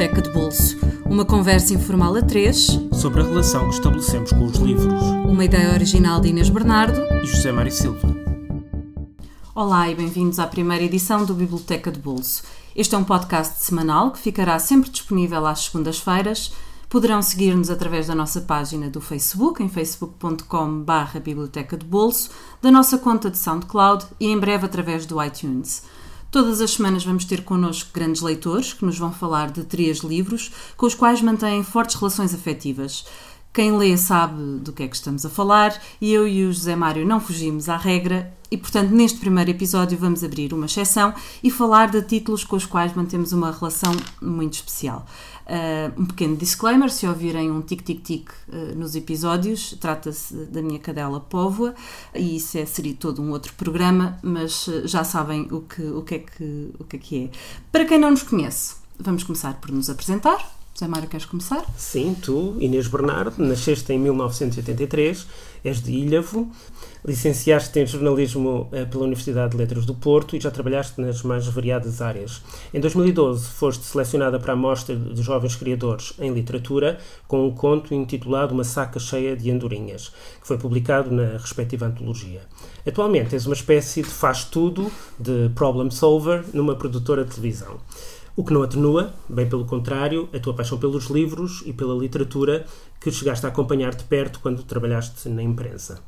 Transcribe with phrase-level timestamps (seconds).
[0.00, 0.78] Biblioteca de Bolso.
[1.04, 5.02] Uma conversa informal a três sobre a relação que estabelecemos com os livros.
[5.28, 8.08] Uma ideia original de Inês Bernardo e José Mário Silva.
[9.54, 12.44] Olá e bem-vindos à primeira edição do Biblioteca de Bolso.
[12.74, 16.50] Este é um podcast semanal que ficará sempre disponível às segundas-feiras.
[16.88, 22.30] Poderão seguir-nos através da nossa página do Facebook, em facebook.com.br Biblioteca de Bolso,
[22.62, 25.82] da nossa conta de SoundCloud e em breve através do iTunes.
[26.30, 30.52] Todas as semanas vamos ter connosco grandes leitores que nos vão falar de três livros
[30.76, 33.04] com os quais mantêm fortes relações afetivas.
[33.52, 36.76] Quem lê sabe do que é que estamos a falar e eu e o José
[36.76, 41.12] Mário não fugimos à regra e, portanto, neste primeiro episódio vamos abrir uma exceção
[41.42, 45.04] e falar de títulos com os quais mantemos uma relação muito especial.
[45.50, 51.18] Uh, um pequeno disclaimer: se ouvirem um tic-tic-tic uh, nos episódios, trata-se da minha cadela
[51.18, 51.74] Póvoa
[52.14, 56.02] e isso é, seria todo um outro programa, mas uh, já sabem o que, o,
[56.02, 57.30] que é que, o que é que é.
[57.72, 60.38] Para quem não nos conhece, vamos começar por nos apresentar.
[60.72, 61.64] José Mário, queres começar?
[61.76, 65.26] Sim, tu, Inês Bernardo, nasceste em 1983,
[65.64, 66.48] és de Ilhavo,
[67.04, 71.46] licenciaste em jornalismo eh, pela Universidade de Letras do Porto e já trabalhaste nas mais
[71.46, 72.42] variadas áreas.
[72.72, 77.94] Em 2012 foste selecionada para a Mostra de Jovens Criadores em Literatura com um conto
[77.94, 82.42] intitulado Uma Saca Cheia de Andorinhas, que foi publicado na respectiva antologia.
[82.86, 87.78] Atualmente és uma espécie de faz-tudo, de problem solver, numa produtora de televisão.
[88.36, 92.64] O que não atenua, bem pelo contrário, a tua paixão pelos livros e pela literatura
[93.00, 96.00] que chegaste a acompanhar de perto quando trabalhaste na imprensa.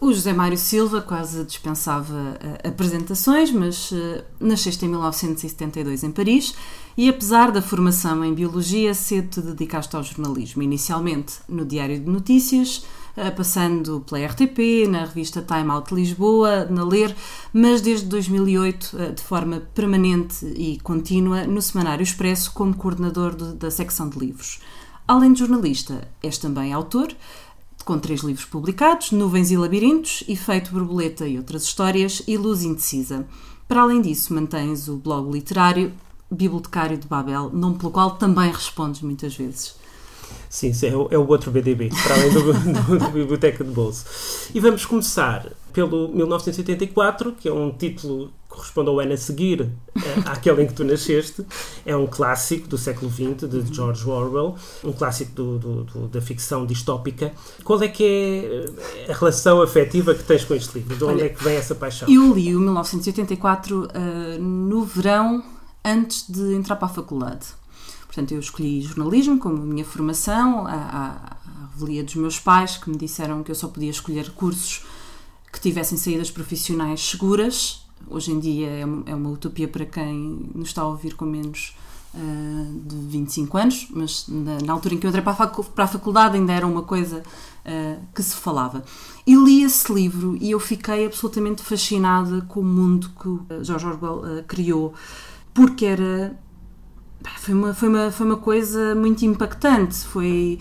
[0.00, 6.54] O José Mário Silva quase dispensava uh, apresentações, mas uh, nasceste em 1972 em Paris
[6.96, 12.08] e, apesar da formação em Biologia, cedo te dedicaste ao jornalismo, inicialmente no Diário de
[12.08, 12.78] Notícias,
[13.14, 17.14] uh, passando pela RTP, na revista Time Out Lisboa, na Ler,
[17.52, 23.70] mas desde 2008, de forma permanente e contínua, no Semanário Expresso, como coordenador de, da
[23.70, 24.60] secção de livros.
[25.06, 27.12] Além de jornalista, és também autor,
[27.84, 33.26] com três livros publicados: Nuvens e Labirintos, Efeito Borboleta e Outras Histórias e Luz Indecisa.
[33.66, 35.92] Para além disso, mantens o blog literário
[36.30, 39.74] Bibliotecário de Babel, nome pelo qual também respondes muitas vezes.
[40.48, 44.04] Sim, é o, é o outro BDB, para além do, do, do Biblioteca de Bolso.
[44.54, 50.00] E vamos começar pelo 1984, que é um título corresponde ao ano a seguir eh,
[50.26, 51.46] àquele em que tu nasceste.
[51.86, 56.20] É um clássico do século XX, de George Orwell, um clássico do, do, do, da
[56.20, 57.32] ficção distópica.
[57.64, 60.96] Qual é que é eh, a relação afetiva que tens com este livro?
[60.96, 62.08] De onde Olha, é que vem essa paixão?
[62.08, 65.42] Eu li o 1984 uh, no verão,
[65.84, 67.46] antes de entrar para a faculdade.
[68.06, 71.06] Portanto, eu escolhi jornalismo como minha formação, a, a,
[71.46, 74.84] a revelia dos meus pais, que me disseram que eu só podia escolher cursos
[75.52, 80.68] que tivessem saídas profissionais seguras hoje em dia é, é uma utopia para quem nos
[80.68, 81.74] está a ouvir com menos
[82.14, 85.64] uh, de 25 anos, mas na, na, altura em que eu entrei para a, facu
[85.64, 87.22] para a faculdade ainda era uma coisa
[87.64, 88.84] uh, que se falava.
[89.26, 94.40] E li esse livro e eu fiquei absolutamente fascinada com o mundo que George Orwell
[94.40, 94.94] uh, criou,
[95.52, 96.36] porque era
[97.38, 99.96] foi uma, foi, uma, foi uma coisa muito impactante.
[99.98, 100.58] Foi,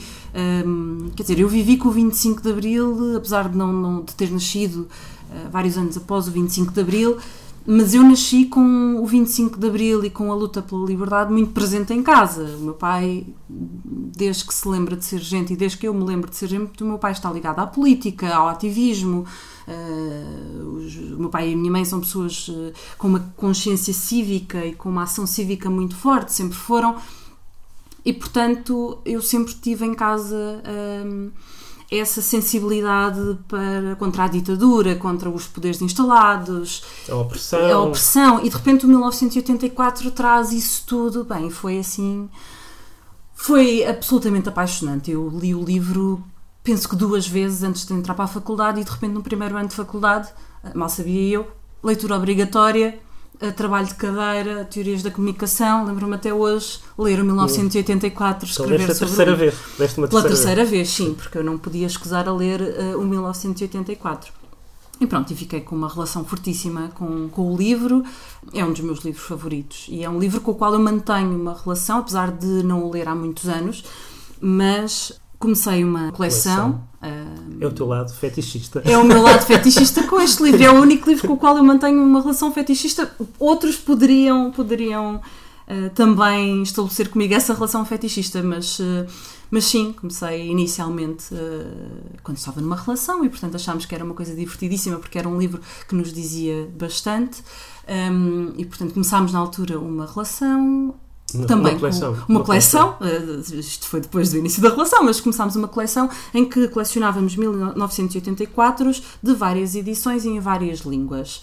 [0.66, 4.14] um, quer dizer, eu vivi com o 25 de Abril, apesar de não, não de
[4.16, 4.88] ter nascido
[5.30, 7.18] uh, vários anos após o 25 de Abril,
[7.66, 11.52] mas eu nasci com o 25 de Abril e com a luta pela liberdade muito
[11.52, 12.44] presente em casa.
[12.58, 16.03] O meu pai, desde que se lembra de ser gente e desde que eu me
[16.03, 19.25] lembro de ser gente, o meu pai está ligado à política, ao ativismo.
[19.69, 23.94] Uh, os, o meu pai e a minha mãe são pessoas uh, com uma consciência
[23.94, 26.96] cívica e com uma ação cívica muito forte, sempre foram.
[28.03, 30.62] E portanto, eu sempre tive em casa.
[30.66, 31.31] Uh,
[31.91, 37.72] essa sensibilidade para, contra a ditadura, contra os poderes instalados, a opressão.
[37.72, 38.46] a opressão.
[38.46, 41.24] E de repente o 1984 traz isso tudo.
[41.24, 42.30] Bem, foi assim.
[43.34, 45.09] Foi absolutamente apaixonante.
[45.09, 46.24] Eu li o livro,
[46.69, 49.57] penso que duas vezes antes de entrar para a faculdade, e de repente no primeiro
[49.57, 50.30] ano de faculdade,
[50.75, 51.48] mal sabia eu,
[51.83, 53.00] leitura obrigatória
[53.56, 58.51] trabalho de cadeira, teorias da comunicação, lembro-me até hoje, ler o 1984, hum.
[58.51, 59.56] escrever então, sobre terceira vez.
[59.98, 60.69] Uma Pela terceira vez.
[60.69, 64.33] vez, sim, porque eu não podia escusar a ler uh, o 1984.
[65.00, 68.04] E pronto, e fiquei com uma relação fortíssima com, com o livro.
[68.54, 71.39] É um dos meus livros favoritos e é um livro com o qual eu mantenho
[71.39, 73.86] uma relação, apesar de não o ler há muitos anos,
[74.42, 76.83] mas comecei uma coleção.
[77.00, 77.57] coleção.
[77.62, 78.81] é o teu lado fetichista.
[78.86, 80.62] É o meu lado fetichista com este livro.
[80.62, 83.09] É o único livro com o qual eu mantenho uma relação fetichista.
[83.39, 89.07] Outros poderiam, poderiam uh, também estabelecer comigo essa relação fetichista, mas, uh,
[89.50, 94.13] mas sim, comecei inicialmente uh, quando estava numa relação e, portanto, achámos que era uma
[94.13, 97.41] coisa divertidíssima porque era um livro que nos dizia bastante.
[97.88, 100.94] Um, e, portanto, começámos na altura uma relação
[101.34, 102.12] Uma, também uma coleção.
[102.12, 106.10] uma, uma coleção, coleção, isto foi depois do início da relação, mas começámos uma coleção
[106.34, 108.92] em que colecionávamos 1984
[109.22, 111.42] de várias edições e em várias línguas.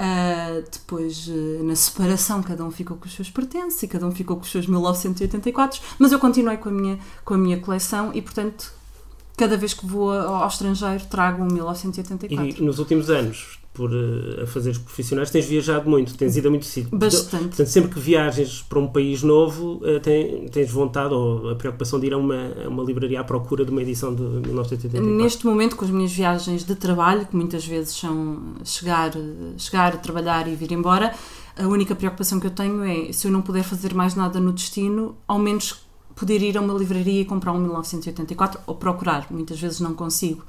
[0.00, 4.12] Uh, depois, uh, na separação, cada um ficou com os seus pertences e cada um
[4.12, 8.12] ficou com os seus 1984, mas eu continuei com a minha, com a minha coleção
[8.14, 8.72] e, portanto,
[9.36, 12.62] cada vez que vou ao estrangeiro trago um 1984.
[12.62, 16.66] E nos últimos anos, por uh, fazeres profissionais, tens viajado muito, tens ido a muito
[16.66, 16.90] sítio.
[16.98, 17.44] Bastante.
[17.44, 22.00] Portanto, sempre que viajas para um país novo, uh, tens, tens vontade ou a preocupação
[22.00, 25.08] de ir a uma, a uma livraria à procura de uma edição de 1984?
[25.08, 29.12] Neste momento, com as minhas viagens de trabalho, que muitas vezes são chegar,
[29.56, 31.14] chegar trabalhar e vir embora,
[31.56, 34.52] a única preocupação que eu tenho é, se eu não puder fazer mais nada no
[34.52, 35.87] destino, ao menos
[36.18, 39.26] poder ir a uma livraria e comprar um 1984 ou procurar.
[39.30, 40.44] Muitas vezes não consigo.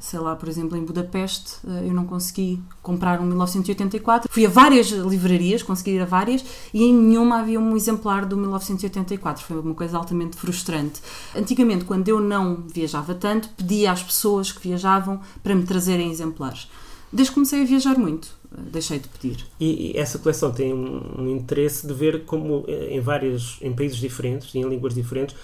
[0.00, 4.28] Sei lá, por exemplo, em Budapeste eh, eu não consegui comprar um 1984.
[4.32, 8.36] Fui a várias livrarias, consegui ir a várias e em nenhuma havia um exemplar do
[8.36, 9.44] 1984.
[9.44, 11.00] Foi uma coisa altamente frustrante.
[11.36, 16.68] Antigamente, quando eu não viajava tanto, pedia às pessoas que viajavam para me trazerem exemplares.
[17.12, 19.46] Desde que comecei a viajar muito, deixei de pedir.
[19.58, 23.72] E, e essa coleção tem um, um, interesse de ver como eh, em vários, em
[23.72, 25.36] países diferentes e em línguas diferentes,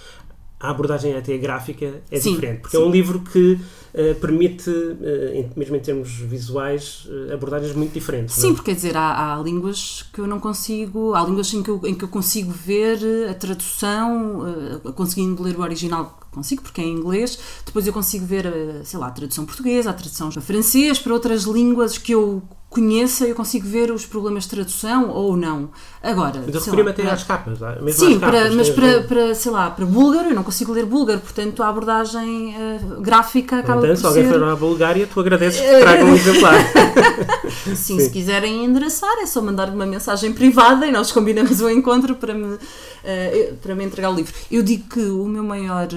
[0.61, 2.83] a abordagem até gráfica é sim, diferente, porque sim.
[2.83, 8.35] é um livro que uh, permite, uh, mesmo em termos visuais, uh, abordagens muito diferentes.
[8.35, 8.55] Sim, não?
[8.57, 11.81] porque quer dizer, há, há, línguas que eu não consigo, há línguas em que eu,
[11.85, 12.99] em que eu consigo ver
[13.31, 18.53] a tradução, conseguindo ler o original, consigo, porque é em inglês, depois eu consigo ver,
[18.85, 23.25] sei lá, a tradução portuguesa, a tradução para francês, para outras línguas que eu conheça,
[23.25, 25.71] eu consigo ver os problemas de tradução ou não.
[26.03, 27.13] Agora, mas eu referi-me até para...
[27.13, 30.35] às capas, mesmo sim, às capas, para, mas para, para, sei lá, para búlgaro, eu
[30.35, 34.43] não consigo ler búlgaro, portanto a abordagem uh, gráfica acaba então, por se alguém for
[34.43, 36.55] à Bulgária, tu agradeces que tragam um exemplar.
[37.69, 41.71] sim, sim, se quiserem endereçar, é só mandar-me uma mensagem privada e nós combinamos o
[41.71, 44.35] encontro para me, uh, para me entregar o livro.
[44.51, 45.89] Eu digo que o meu maior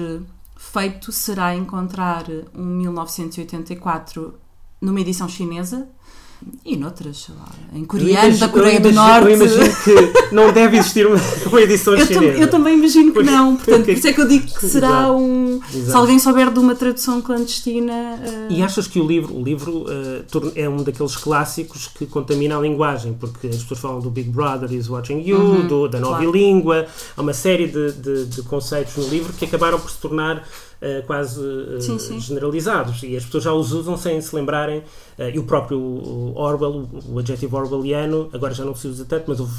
[0.56, 2.24] feito será encontrar
[2.54, 4.34] um 1984
[4.80, 5.86] numa edição chinesa
[6.64, 9.30] e noutras, sei lá, em coreano, da Coreia do Norte.
[9.30, 11.16] Eu imagino que não deve existir uma,
[11.46, 12.38] uma edição eu chinesa.
[12.38, 15.12] eu também imagino que não, portanto, por isso é que eu digo que será Exato.
[15.14, 15.60] um.
[15.74, 15.90] Exato.
[15.90, 17.92] Se alguém souber de uma tradução clandestina.
[17.92, 18.52] Uh...
[18.52, 22.60] E achas que o livro, o livro uh, é um daqueles clássicos que contamina a
[22.60, 26.18] linguagem, porque as pessoas falam do Big Brother is watching you, uhum, do, da nova
[26.18, 26.32] claro.
[26.32, 26.86] língua,
[27.16, 30.46] há uma série de, de, de conceitos no livro que acabaram por se tornar
[30.82, 32.18] Uh, quase uh, sim, sim.
[32.18, 35.78] generalizados e as pessoas já os usam sem se lembrarem uh, e o próprio
[36.34, 39.52] Orwell, o, o adjetivo orwelliano agora já não se usa tanto, mas houve,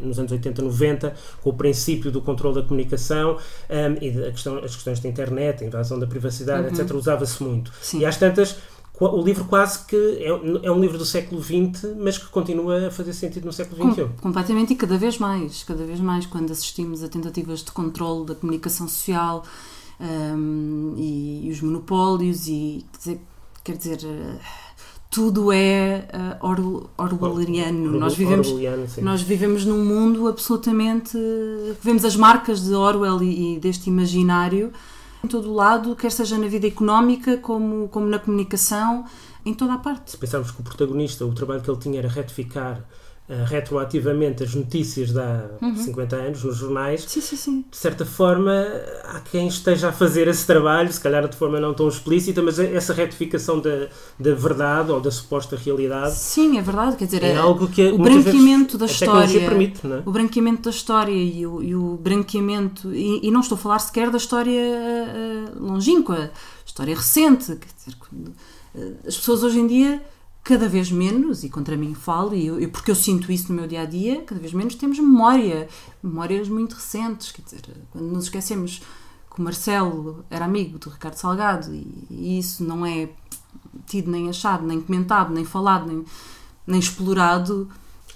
[0.00, 3.36] nos anos 80, 90 com o princípio do controle da comunicação
[3.68, 6.80] um, e a questão, as questões da internet, a invasão da privacidade, uhum.
[6.80, 7.98] etc, usava-se muito sim.
[7.98, 8.56] e às tantas
[9.00, 10.28] o livro quase que é,
[10.66, 14.02] é, um livro do século XX, mas que continua a fazer sentido no século XXI.
[14.02, 18.26] Com, completamente e cada vez mais, cada vez mais, quando assistimos a tentativas de controle
[18.26, 19.42] da comunicação social
[20.00, 22.84] um, e, e, os monopólios e
[23.62, 24.38] quer dizer, eh,
[25.10, 26.08] tudo é
[26.40, 27.94] uh, or, orwelliano.
[27.94, 28.48] Or, nós vivemos,
[29.02, 31.18] nós vivemos num mundo absolutamente.
[31.82, 34.72] Vemos as marcas de Orwell e, e deste imaginário
[35.22, 39.04] em todo o lado, quer seja na vida económica como, como na comunicação,
[39.44, 40.12] em toda a parte.
[40.12, 42.82] Se pensarmos que o protagonista, o trabalho que ele tinha era retificar
[43.30, 45.76] uh, retroativamente as notícias de há uhum.
[45.76, 47.64] 50 anos nos jornais, sim, sim, sim.
[47.70, 48.52] de certa forma
[49.04, 52.58] há quem esteja a fazer esse trabalho, se calhar de forma não tão explícita, mas
[52.58, 56.14] essa retificação da, da verdade ou da suposta realidade.
[56.14, 60.02] Sim, é verdade, quer dizer, é algo que o branqueamento da história, permite, é?
[60.04, 63.78] o branqueamento da história e o, e o branqueamento, e, e, não estou a falar
[63.78, 66.30] sequer da história uh, longínqua,
[66.66, 70.02] história recente, quer dizer, quando, uh, as pessoas hoje em dia
[70.42, 73.66] cada vez menos, e contra mim falo, e eu, porque eu sinto isso no meu
[73.66, 75.68] dia a dia, cada vez menos temos memória,
[76.02, 77.30] memórias muito recentes.
[77.30, 78.82] Quer dizer, quando nos esquecemos
[79.32, 83.10] que o Marcelo era amigo do Ricardo Salgado, e, e isso não é
[83.86, 86.04] tido nem achado, nem comentado, nem falado, nem,
[86.66, 87.68] nem explorado,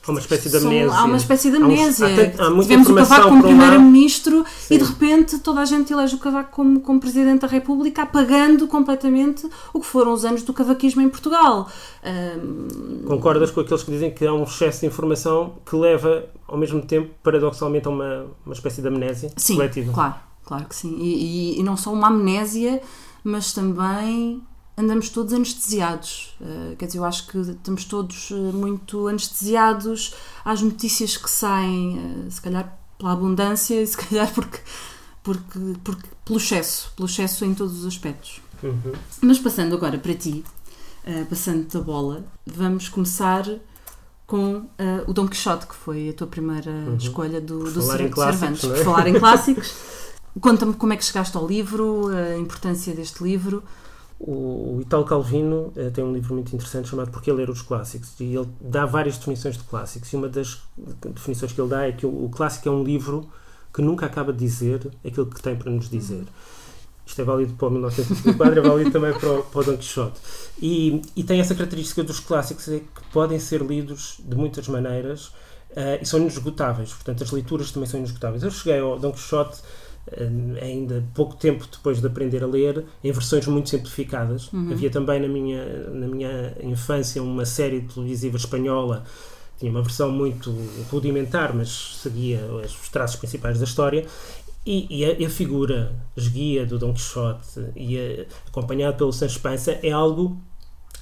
[0.06, 0.92] Há uma espécie de amnésia.
[0.92, 2.06] Há uma espécie de amnésia.
[2.38, 6.18] Há, há Tivemos o Cavaco como primeiro-ministro e de repente toda a gente elege o
[6.18, 11.00] Cavaco como, como presidente da República, apagando completamente o que foram os anos do cavaquismo
[11.00, 11.68] em Portugal.
[12.04, 13.06] Um...
[13.06, 16.82] Concordas com aqueles que dizem que há um excesso de informação que leva, ao mesmo
[16.82, 19.92] tempo, paradoxalmente, a uma, uma espécie de amnésia sim, coletiva?
[19.92, 20.96] Claro, claro que sim.
[21.00, 22.82] E, e, e não só uma amnésia,
[23.22, 24.42] mas também
[24.76, 26.36] andamos todos anestesiados.
[26.40, 30.14] Uh, quer dizer, eu acho que estamos todos uh, muito anestesiados
[30.44, 34.58] às notícias que saem, uh, se calhar pela abundância e se calhar porque,
[35.22, 38.40] porque, porque pelo excesso, pelo excesso em todos os aspectos.
[38.62, 38.92] Uhum.
[39.20, 40.42] Mas passando agora para ti,
[41.28, 43.44] passando da bola, vamos começar
[44.26, 44.68] com uh,
[45.06, 46.96] o Dom Quixote, que foi a tua primeira uhum.
[46.96, 48.64] escolha do, do Cervantes.
[48.64, 48.68] É?
[48.68, 49.74] Por falar em clássicos.
[50.40, 53.62] Conta-me como é que chegaste ao livro, a importância deste livro.
[54.26, 58.34] O, Italo Calvino uh, tem um livro muito interessante chamado Porque Ler os Clássicos e
[58.34, 60.62] ele dá várias definições de clássicos e uma das
[61.14, 63.28] definições que ele dá é que o, clássico é um livro
[63.72, 66.24] que nunca acaba de dizer aquilo que tem para nos dizer.
[67.04, 70.18] Isto é válido para o 1934, é válido também para o, para o Don Quixote.
[70.58, 75.26] E, e, tem essa característica dos clássicos, é que podem ser lidos de muitas maneiras
[75.26, 76.94] uh, e são inesgotáveis.
[76.94, 78.42] Portanto, as leituras também são inesgotáveis.
[78.42, 79.58] Eu cheguei ao Don Quixote
[80.60, 84.52] ainda pouco tempo depois de aprender a ler, em versões muito simplificadas.
[84.52, 84.72] Uhum.
[84.72, 89.04] Havia também na minha, na minha infância uma série televisiva espanhola
[89.58, 90.52] tinha uma versão muito
[90.90, 94.04] rudimentar, mas seguia os traços principais da história,
[94.66, 99.78] e, e a, a, figura esguia do Dom Quixote, e a, acompanhado pelo Sancho Panza,
[99.82, 100.38] é algo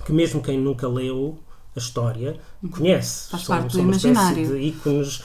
[0.04, 1.38] que mesmo quem nunca leu
[1.74, 2.36] a história
[2.70, 3.30] conhece.
[3.30, 4.42] Faz são, parte são do uma imaginário.
[4.42, 5.24] espécie de ícones uh,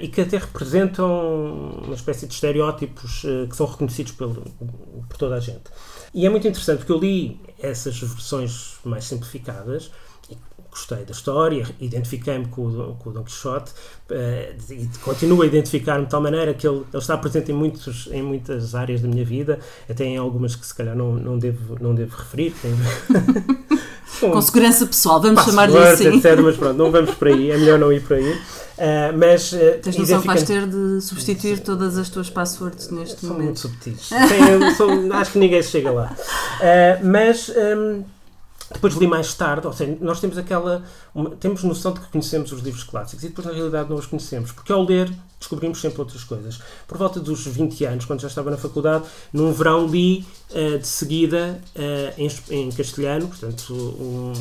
[0.00, 5.36] e que até representam uma espécie de estereótipos uh, que são reconhecidos por, por toda
[5.36, 5.64] a gente.
[6.14, 9.90] E é muito interessante porque eu li essas versões mais simplificadas
[10.70, 13.72] gostei da história, identifiquei-me com, com, o Don Quixote
[14.10, 18.08] uh, e continuo a identificar-me de tal maneira que ele, ele, está presente em, muitos,
[18.12, 21.76] em muitas áreas da minha vida, até em algumas que se calhar não, não, devo,
[21.80, 22.54] não devo referir.
[22.62, 22.70] Tem...
[24.20, 26.16] com, com segurança pessoal, vamos chamar-lhe assim.
[26.16, 28.32] Etc, mas pronto, não vamos por aí, é melhor não ir por aí.
[28.32, 31.62] Uh, mas, uh, Tens noção que vais ter de substituir Sim.
[31.64, 33.58] todas as tuas passwords neste são momento?
[33.58, 34.08] São muito subtis.
[34.28, 36.14] Tem, são, acho que ninguém chega lá.
[36.60, 37.48] Uh, mas...
[37.50, 38.04] Um,
[38.72, 40.84] depois li mais tarde, ou seja, nós temos aquela.
[41.12, 44.06] Uma, temos noção de que conhecemos os livros clássicos e depois na realidade não os
[44.06, 46.60] conhecemos, porque ao ler descobrimos sempre outras coisas.
[46.86, 50.86] Por volta dos 20 anos, quando já estava na faculdade, num verão li uh, de
[50.86, 54.32] seguida uh, em, em, castelhano, portanto, um,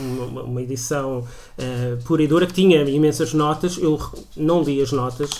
[0.00, 3.76] uma, uma, edição uh, pura e dura que tinha imensas notas.
[3.76, 4.00] Eu
[4.34, 5.30] não li as notas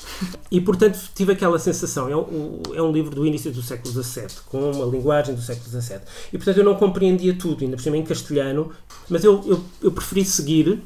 [0.51, 2.09] e, portanto, tive aquela sensação.
[2.09, 5.69] É um, é um livro do início do século XVII, com uma linguagem do século
[5.71, 6.01] XVII.
[6.31, 8.71] E, portanto, eu não compreendia tudo, ainda por cima em castelhano,
[9.09, 10.83] mas eu, eu, eu preferi seguir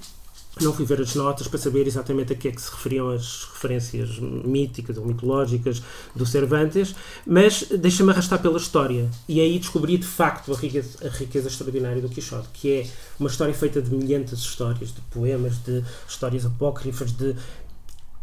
[0.61, 3.45] não fui ver as notas para saber exatamente a que é que se referiam as
[3.45, 5.83] referências míticas ou mitológicas
[6.15, 6.95] do Cervantes,
[7.27, 9.09] mas deixa-me arrastar pela história.
[9.29, 12.87] E aí descobri de facto a riqueza, a riqueza extraordinária do Quixote, que é
[13.19, 17.37] uma história feita de milhentas histórias, de poemas, de histórias apócrifas, de.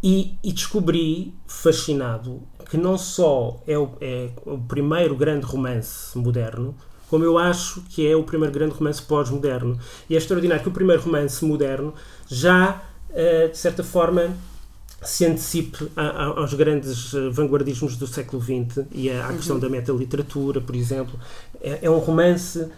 [0.04, 6.76] E, e descobri, fascinado, que não só é o, é o primeiro grande romance moderno,
[7.10, 9.80] como eu acho que é o primeiro grande romance pós-moderno.
[10.10, 11.94] E é extraordinário que o primeiro romance moderno
[12.28, 14.36] já, eh, de certa forma,
[15.02, 19.62] se antecipe aos grandes eh, vanguardismos do século XX e à questão uhum.
[19.62, 21.20] da metaliteratura, por exemplo.
[21.62, 22.72] É, é um romance uh,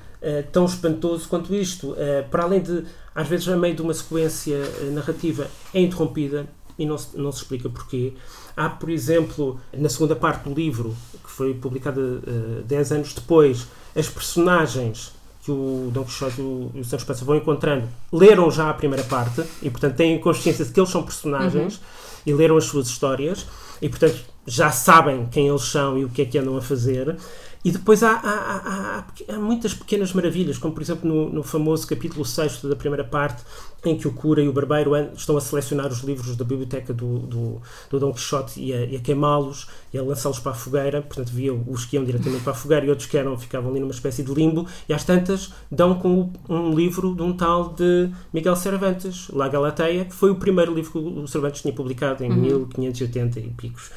[0.52, 1.92] tão espantoso quanto isto.
[1.92, 2.84] Uh, para além de,
[3.16, 7.32] às vezes, a meio de uma sequência uh, narrativa, é interrompida e não se, não
[7.32, 8.14] se explica porquê.
[8.56, 13.68] Há, por exemplo, na segunda parte do livro, que foi publicada uh, 10 anos depois,
[13.96, 15.12] as personagens
[15.44, 19.44] que o Dom Quixote e o Sancho Panza vão encontrando leram já a primeira parte
[19.62, 21.82] e, portanto, têm consciência de que eles são personagens uhum.
[22.26, 23.46] e leram as suas histórias
[23.82, 27.18] e, portanto, já sabem quem eles são e o que é que andam a fazer.
[27.64, 31.86] E depois há, há, há, há, muitas pequenas maravilhas, como por exemplo no, no famoso
[31.86, 33.44] capítulo 6 da primeira parte,
[33.86, 37.20] em que o cura e o barbeiro estão a selecionar os livros da biblioteca do,
[37.20, 41.02] do, do Dom Quixote e a, a queimá-los e a lançá-los para a fogueira.
[41.02, 43.80] Portanto, havia os que iam diretamente para a fogueira e outros que eram, ficavam ali
[43.80, 44.66] numa espécie de limbo.
[44.88, 50.06] E às tantas dão com um livro de um tal de Miguel Cervantes, La Galateia,
[50.06, 52.68] que foi o primeiro livro que o Cervantes tinha publicado em uhum.
[52.78, 53.92] 1580 e picos.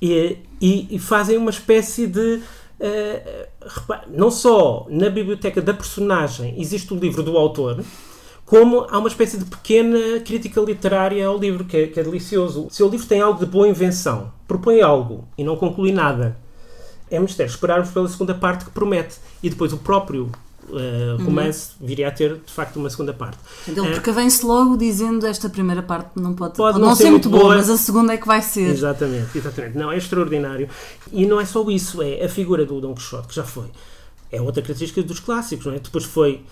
[0.00, 2.40] E, e, e fazem uma espécie de
[4.08, 7.84] não só na biblioteca da personagem existe o livro do autor,
[8.44, 12.68] como há uma espécie de pequena crítica literária ao livro, que é, que é delicioso.
[12.70, 16.36] Se o livro tem algo de boa invenção, propõe algo e não conclui nada,
[17.10, 19.16] é mistério esperarmos pela segunda parte que promete.
[19.42, 20.30] E depois o próprio
[20.70, 21.86] uh, romance uhum.
[21.86, 23.38] viria a ter de facto uma segunda parte.
[23.66, 27.10] Ele uh, precavém-se logo dizendo esta primeira parte não pode, pode, pode não, ser, ser
[27.10, 28.70] muito boa, boa, mas a segunda é que vai ser.
[28.70, 29.76] Exatamente, exatamente.
[29.76, 30.68] Não, é extraordinário.
[31.12, 33.66] E não é só isso, é a figura do Dom Quixote, que já foi.
[34.30, 35.78] É outra característica dos clássicos, não é?
[35.78, 36.44] Depois foi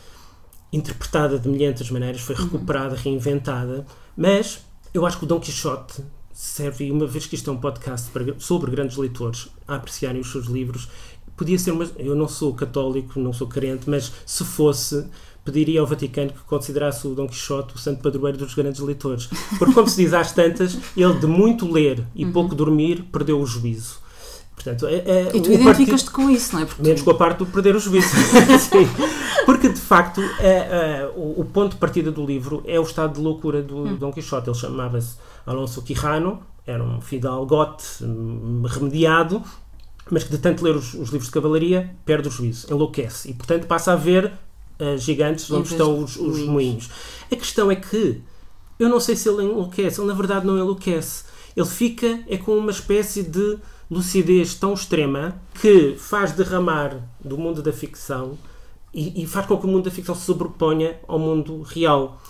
[0.72, 2.44] interpretada de milhentas maneiras, foi uhum.
[2.44, 3.00] recuperada, uhum.
[3.02, 4.60] reinventada, mas
[4.92, 6.02] eu acho que o Dom Quixote
[6.36, 10.30] serve, uma vez que isto é um podcast para, sobre grandes leitores a apreciarem os
[10.30, 10.88] seus livros,
[11.36, 11.88] podia ser uma.
[11.98, 15.06] Eu não sou católico, não sou crente, mas se fosse,
[15.44, 19.28] pediria ao Vaticano que considerasse o Dom Quixote o santo padroeiro dos grandes leitores.
[19.58, 22.32] Porque, como se diz às tantas, ele de muito ler e uhum.
[22.32, 24.06] pouco dormir perdeu o juízo.
[24.56, 26.64] Portanto, é, é, e tu identificas-te com isso, não é?
[26.64, 28.08] Porque menos com a parte do perder o juízo.
[29.44, 33.14] Porque, de facto, é, é, o, o, ponto de partida do livro é o estado
[33.14, 33.96] de loucura do hum.
[33.96, 34.48] Dom Quixote.
[34.48, 35.16] Ele chamava-se
[35.46, 39.40] Alonso Quijano, era um fidalgote hum, remediado,
[40.10, 43.30] mas que de tanto ler os, os, livros de cavalaria perde o juízo, enlouquece.
[43.30, 44.32] E, portanto, passa a ver
[44.80, 46.88] uh, gigantes onde estão os, os moinhos.
[47.30, 48.22] A questão é que
[48.78, 50.00] eu não sei se ele enlouquece.
[50.00, 51.24] Ele, na verdade, não enlouquece.
[51.56, 53.58] Ele fica é com uma espécie de
[53.90, 58.36] lucidez tão extrema que faz derramar do mundo da ficção
[58.92, 62.20] e, e, faz com que o mundo da ficção se sobreponha ao mundo real.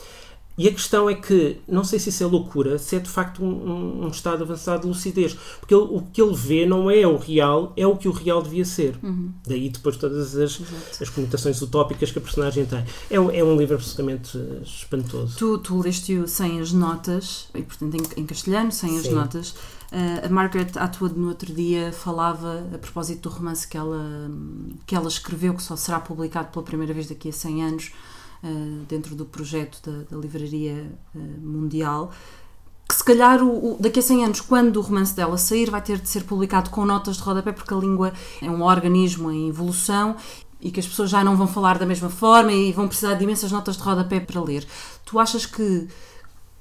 [0.59, 3.45] E a questão é que, não sei se isso é loucura, se é de facto
[3.45, 5.37] um, um estado avançado de lucidez.
[5.61, 8.43] Porque ele, o que ele vê não é o real, é o que o real
[8.43, 8.99] devia ser.
[9.03, 9.33] Uhum.
[9.47, 10.61] Daí depois todas as,
[11.01, 12.85] as conotações utópicas que a personagem tem.
[13.11, 15.37] É, é um livro absolutamente espantoso.
[15.37, 18.99] Tu, tu leste-o sem as notas, e portanto em, em castelhano, sem Sim.
[18.99, 19.55] as notas.
[19.93, 24.31] Uh, a Margaret Atwood no outro dia falava a propósito do romance que ela,
[24.85, 27.93] que ela escreveu, que só será publicado pela primeira vez daqui a 100 anos,
[28.89, 32.11] dentro do projeto da, da Livraria uh, Mundial,
[32.89, 35.83] que se calhar o, o, daqui a 100 anos, quando o romance dela sair, vai
[35.83, 39.49] ter de ser publicado com notas de rodapé, porque a língua é um organismo em
[39.49, 40.17] evolução
[40.61, 43.25] e que as pessoas já não vão falar da mesma forma e vão precisar de
[43.25, 44.67] imensas notas de rodapé para ler.
[45.05, 45.89] Tu achas que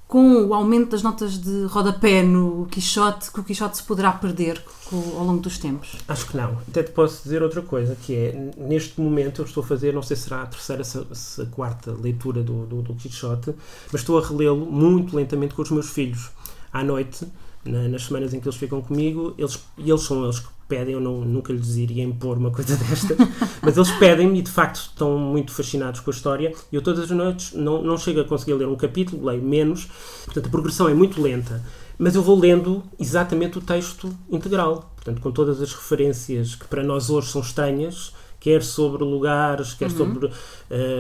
[0.08, 4.64] com o aumento das notas de rodapé no Quixote, que o Quixote se poderá perder
[4.92, 5.96] ao longo dos tempos?
[6.08, 6.60] Acho que não.
[6.68, 10.04] Até te posso dizer outra coisa, que é, neste momento eu estou a fazer, não
[10.04, 13.54] sei se será a terceira, se a quarta leitura do, do, do Quixote,
[13.92, 16.30] mas estou a relê-lo muito lentamente com os meus filhos.
[16.72, 17.26] À noite,
[17.64, 21.00] na, nas semanas em que eles ficam comigo, eles, eles são eles que pedem, eu
[21.00, 23.16] não, nunca lhes iria impor uma coisa desta,
[23.62, 26.54] mas eles pedem-me e de facto estão muito fascinados com a história.
[26.72, 29.88] E eu todas as noites não, não chego a conseguir ler um capítulo, leio menos,
[30.26, 31.64] portanto a progressão é muito lenta.
[31.98, 36.84] Mas eu vou lendo exatamente o texto integral, portanto, com todas as referências que para
[36.84, 38.14] nós hoje são estranhas,
[38.46, 39.98] quer sobre lugares, quer uhum.
[39.98, 40.32] sobre uh,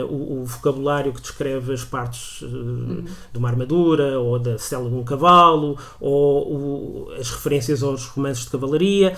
[0.10, 3.06] o, o, vocabulário que descreve as partes uh, uhum.
[3.32, 8.46] de uma armadura ou da cela de um cavalo, ou o, as referências aos romances
[8.46, 9.16] de cavalaria.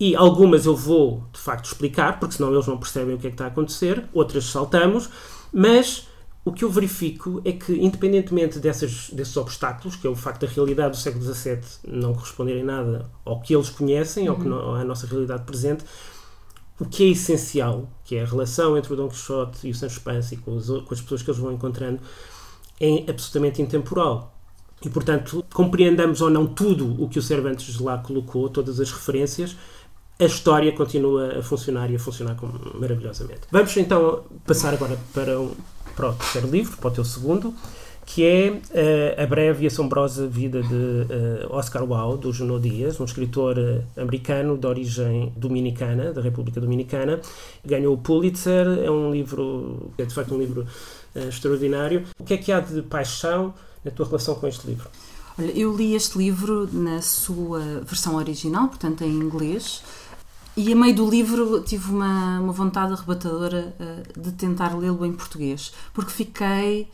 [0.00, 3.30] E algumas eu vou de facto explicar, porque senão eles não percebem o que é
[3.30, 5.10] que está a acontecer, outras saltamos,
[5.52, 6.08] mas
[6.42, 10.50] o que eu verifico é que, independentemente dessas, desses obstáculos, que é o facto da
[10.50, 14.34] realidade do século XVII não corresponder em nada ao que eles conhecem, uhum.
[14.34, 15.84] ao que no, à nossa realidade presente,
[16.78, 20.00] o que é essencial, que é a relação entre o Dom Quixote e o Sancho
[20.00, 22.00] Panza e com, os, com as pessoas que eles vão encontrando,
[22.80, 24.34] é absolutamente intemporal.
[24.82, 29.54] E, portanto, compreendamos ou não tudo o que o Cervantes lá colocou, todas as referências,
[30.20, 32.36] a história continua a funcionar e a funcionar
[32.74, 33.40] maravilhosamente.
[33.50, 35.32] Vamos então passar agora para,
[35.96, 37.54] para o terceiro livro, para o teu segundo,
[38.04, 43.00] que é uh, A Breve e Assombrosa Vida de uh, Oscar Wilde, do Junot Dias,
[43.00, 47.20] um escritor uh, americano de origem dominicana, da República Dominicana.
[47.64, 50.66] Ganhou o Pulitzer, é um livro, é de facto um livro
[51.14, 52.04] extraordinário.
[52.18, 54.88] O que é que há de paixão na tua relação com este livro?
[55.38, 59.82] Olha, eu li este livro na sua versão original, portanto em inglês,
[60.60, 63.74] e a meio do livro tive uma, uma vontade arrebatadora
[64.16, 66.88] de tentar lê-lo em português, porque fiquei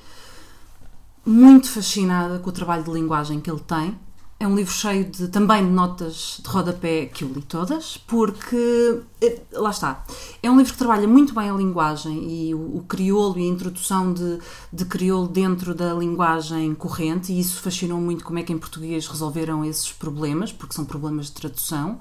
[1.26, 3.98] muito fascinada com o trabalho de linguagem que ele tem.
[4.38, 9.00] É um livro cheio de, também de notas de rodapé que eu li todas, porque
[9.22, 10.04] eh, lá está.
[10.42, 13.46] É um livro que trabalha muito bem a linguagem e o, o crioulo e a
[13.46, 14.38] introdução de,
[14.70, 19.06] de crioulo dentro da linguagem corrente, e isso fascinou muito como é que em português
[19.06, 21.98] resolveram esses problemas, porque são problemas de tradução.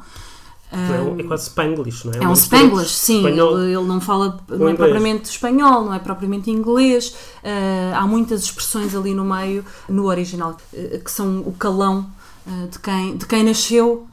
[0.76, 2.24] É, é quase Spanglish, não é?
[2.24, 3.26] É um Spanglish, sim.
[3.26, 7.16] Ele, ele, não fala, não é propriamente espanhol, não é propriamente inglês.
[7.42, 12.10] Uh, há muitas expressões ali no meio, no original, uh, que são o calão
[12.46, 14.08] uh, de, quem, de quem nasceu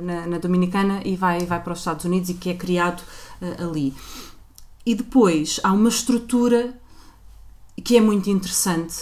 [0.00, 3.02] na, na, Dominicana e vai, vai para os Estados Unidos e que é criado
[3.58, 3.92] ali.
[4.86, 6.72] E depois há uma estrutura
[7.82, 8.94] que é muito interessante,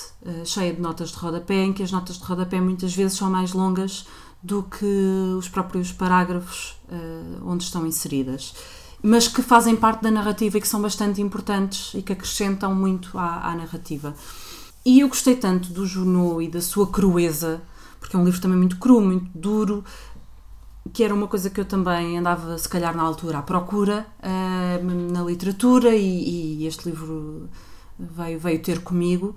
[0.46, 3.52] cheia de notas de rodapé, em que as notas de rodapé muitas vezes são mais
[3.52, 4.06] longas
[4.46, 4.86] do que
[5.36, 8.54] os próprios parágrafos uh, onde estão inseridas,
[9.02, 13.18] mas que fazem parte da narrativa e que são bastante importantes e que acrescentam muito
[13.18, 14.14] à, à narrativa.
[14.84, 17.60] E eu gostei tanto do Junot e da sua crueza,
[17.98, 19.84] porque é um livro também muito cru, muito duro,
[20.92, 25.12] que era uma coisa que eu também andava, se calhar, na altura à procura uh,
[25.12, 27.48] na literatura, e, e, este livro
[27.98, 29.34] veio, veio ter comigo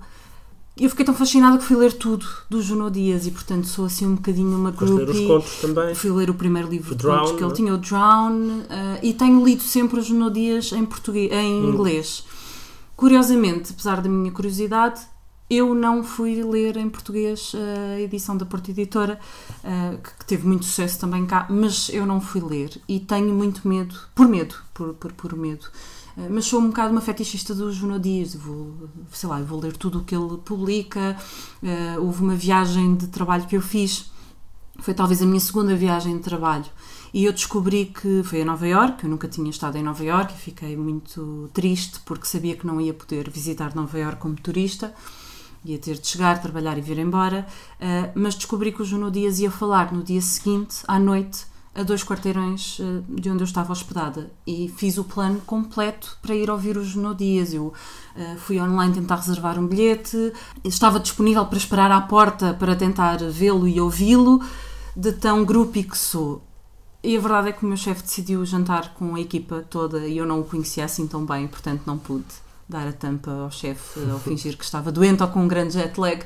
[0.84, 4.06] eu fiquei tão fascinada que fui ler tudo do Juno Dias e, portanto, sou assim
[4.06, 5.04] um bocadinho uma groupie.
[5.04, 5.94] ler os contos também.
[5.94, 7.54] Fui ler o primeiro livro o de Drown, contos que ele é?
[7.54, 8.64] tinha, o Drown, uh,
[9.02, 11.70] e tenho lido sempre o Juno Dias em, português, em hum.
[11.70, 12.24] inglês.
[12.96, 15.00] Curiosamente, apesar da minha curiosidade,
[15.52, 19.18] Eu não fui ler em português a edição da Porta Editora,
[19.64, 23.66] uh, que teve muito sucesso também cá, mas eu não fui ler e tenho muito
[23.66, 25.66] medo, por medo, por, por, por medo.
[26.20, 28.74] Uh, mas sou um bocado uma fetichista do Juno Dias, vou,
[29.12, 31.16] sei lá, vou ler tudo o que ele publica.
[31.62, 34.10] Uh, houve uma viagem de trabalho que eu fiz,
[34.78, 36.66] foi talvez a minha segunda viagem de trabalho,
[37.12, 40.32] e eu descobri que foi a Nova York, eu nunca tinha estado em Nova York
[40.32, 44.94] e fiquei muito triste porque sabia que não ia poder visitar Nova York como turista.
[45.62, 49.40] Ia ter de chegar, trabalhar e vir embora, uh, mas descobri que o Juno Dias
[49.40, 53.72] ia falar no dia seguinte, à noite, a dois quarteirões uh, de onde eu estava
[53.72, 57.54] hospedada e fiz o plano completo para ir ouvir o Juno Dias.
[57.54, 60.32] Eu uh, fui online tentar reservar um bilhete,
[60.64, 64.42] estava disponível para esperar à porta para tentar vê-lo e ouvi-lo,
[64.96, 66.42] de tão grupo que sou.
[67.02, 70.18] E a verdade é que o meu chefe decidiu jantar com a equipa toda e
[70.18, 72.26] eu não o conhecia assim tão bem, portanto não pude
[72.68, 75.98] dar a tampa ao chefe ou fingir que estava doente ou com um grande jet
[75.98, 76.22] lag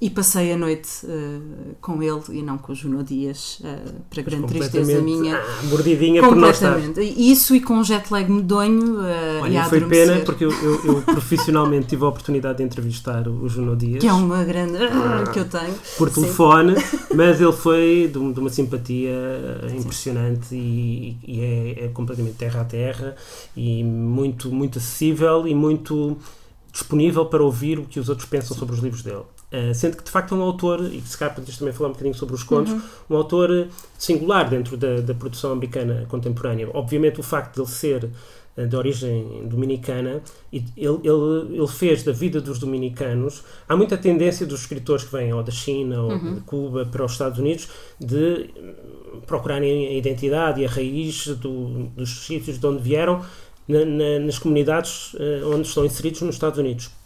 [0.00, 4.22] e passei a noite uh, com ele e não com o Juno Dias, uh, para
[4.22, 5.36] grande tristeza minha.
[5.36, 6.78] Ah, mordidinha por não estar.
[6.98, 10.52] Isso e com um jet lag medonho uh, Olha, e a foi pena porque eu,
[10.52, 14.00] eu, eu profissionalmente tive a oportunidade de entrevistar o Juno Dias.
[14.00, 14.78] Que é uma grande...
[15.34, 15.74] que eu tenho.
[15.98, 16.76] Por telefone,
[17.14, 19.12] mas ele foi de, de uma simpatia
[19.76, 23.14] impressionante e, e é, é completamente terra a terra
[23.54, 26.16] e muito, muito acessível e muito
[26.72, 29.24] disponível para ouvir o que os outros pensam sobre os livros dele.
[29.52, 31.92] Uh, sendo que de facto é um autor, e se calhar podemos também falar um
[31.92, 32.80] bocadinho sobre os contos, uhum.
[33.10, 33.66] um autor
[33.98, 36.70] singular dentro da, da, produção americana contemporânea.
[36.72, 38.10] Obviamente o facto de ele ser
[38.56, 41.00] uh, de origem dominicana, ele, ele,
[41.50, 45.50] ele, fez da vida dos dominicanos, há muita tendência dos escritores que vêm ou da
[45.50, 46.34] China ou uhum.
[46.36, 48.50] de Cuba para os Estados Unidos de
[49.26, 53.20] procurarem a identidade e a raiz do, dos sítios de onde vieram
[53.66, 55.16] na, na, nas comunidades
[55.52, 56.99] onde estão inseridos nos Estados Unidos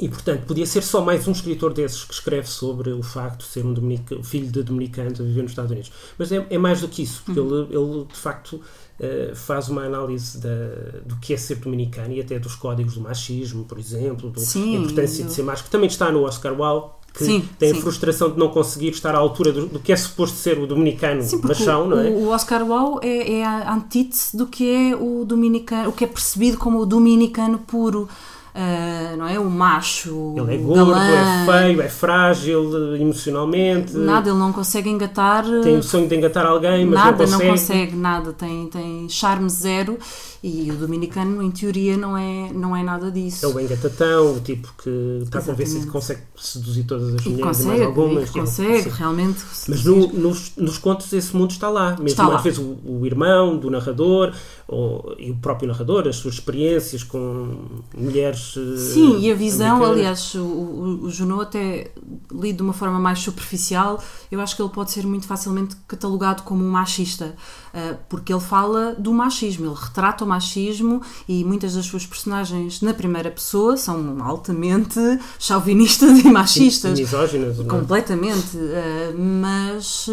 [0.00, 3.44] e, portanto, podia ser só mais um escritor desses que escreve sobre o facto de
[3.44, 5.92] ser um dominica, filho de dominicanos a viver nos Estados Unidos.
[6.18, 7.66] Mas é, é mais do que isso, porque uhum.
[7.68, 12.20] ele, ele, de facto, uh, faz uma análise da, do que é ser dominicano e
[12.20, 15.26] até dos códigos do machismo, por exemplo, do, sim, da importância eu...
[15.26, 17.78] de ser macho, que também está no Oscar Wilde, que sim, tem sim.
[17.78, 20.66] a frustração de não conseguir estar à altura do, do que é suposto ser o
[20.66, 22.08] dominicano sim, machão, não é?
[22.08, 26.06] O, Oscar Wilde é, é a antítese do que é o dominicano, o que é
[26.06, 28.08] percebido como o dominicano puro.
[28.54, 29.38] Uh, não é?
[29.38, 30.34] O macho.
[30.36, 33.96] Ele é gordo, galã, é feio, é frágil emocionalmente.
[33.96, 35.44] Nada, ele não consegue engatar.
[35.62, 37.44] Tem o sonho de engatar alguém, mas nada, não consegue.
[37.44, 38.32] não consegue, nada.
[38.32, 39.98] Tem, tem charme zero
[40.42, 43.44] e o dominicano, em teoria, não é, não é nada disso.
[43.44, 47.68] É o engatatão, o tipo que está convencido que consegue seduzir todas as mulheres consegue,
[47.68, 48.30] e mais algumas.
[48.30, 49.38] consegue, realmente.
[49.68, 51.90] Mas no, nos, nos contos esse mundo está lá.
[51.90, 54.32] Mesmo está às vezes o, o, irmão do narrador
[54.66, 57.56] ou, e o próprio narrador, as suas experiências com
[57.94, 58.39] mulheres.
[58.56, 61.90] Eh, Sim, e a visão, aliás, o, o, o Junot até
[62.32, 66.42] lido de uma forma mais superficial, eu acho que ele pode ser muito facilmente catalogado
[66.42, 67.34] como um machista,
[67.74, 72.80] uh, porque ele fala do machismo, ele retrata o machismo e muitas das suas personagens
[72.80, 75.00] na primeira pessoa são altamente
[75.38, 76.98] chauvinistas e machistas.
[76.98, 77.68] Misóginas, não é?
[77.68, 78.56] Completamente.
[78.56, 80.06] Uh, mas,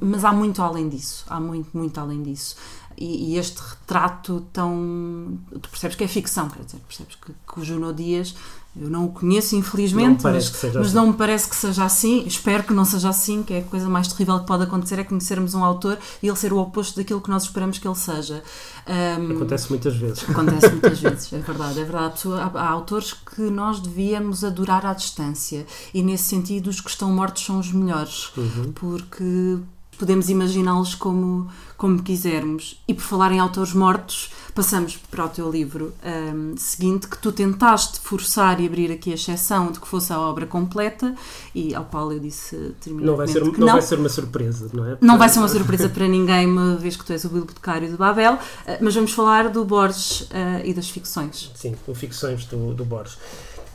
[0.00, 1.24] mas há muito além disso.
[1.28, 2.56] Há muito, muito além disso.
[2.96, 5.38] E, e, este retrato tão.
[5.60, 8.34] Tu percebes que é ficção, quer dizer, percebes que, que o Juno Dias
[8.76, 10.94] eu não o conheço, infelizmente, mas, mas assim.
[10.96, 12.26] não me parece que seja assim.
[12.26, 15.04] Espero que não seja assim, que é a coisa mais terrível que pode acontecer é
[15.04, 18.42] conhecermos um autor e ele ser o oposto daquilo que nós esperamos que ele seja.
[18.88, 20.28] Um, acontece muitas vezes.
[20.28, 21.80] Acontece muitas vezes, é verdade.
[21.80, 22.20] É verdade.
[22.26, 27.12] Há, há, autores que nós devíamos adorar à distância e, nesse sentido, os que estão
[27.12, 28.72] mortos são os melhores, uhum.
[28.74, 29.60] porque
[29.94, 32.82] podemos imaginá-los como, como quisermos.
[32.86, 37.32] E por falar em autores mortos, passamos para o teu livro um, seguinte, que tu
[37.32, 41.14] tentaste forçar e abrir aqui a exceção de que fosse a obra completa,
[41.54, 44.08] e ao qual eu disse terminantemente não vai ser, que não, não vai ser uma
[44.08, 44.98] surpresa, não é?
[45.00, 47.96] Não vai ser uma surpresa para ninguém, uma vez que tu és o bibliotecário de
[47.96, 48.38] Babel, uh,
[48.80, 51.50] mas vamos falar do Borges uh, e das ficções.
[51.54, 53.18] Sim, o ficções do, do Borges.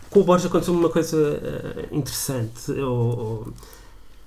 [0.09, 2.71] Com o Borges aconteceu uma coisa uh, interessante.
[2.71, 3.53] Eu,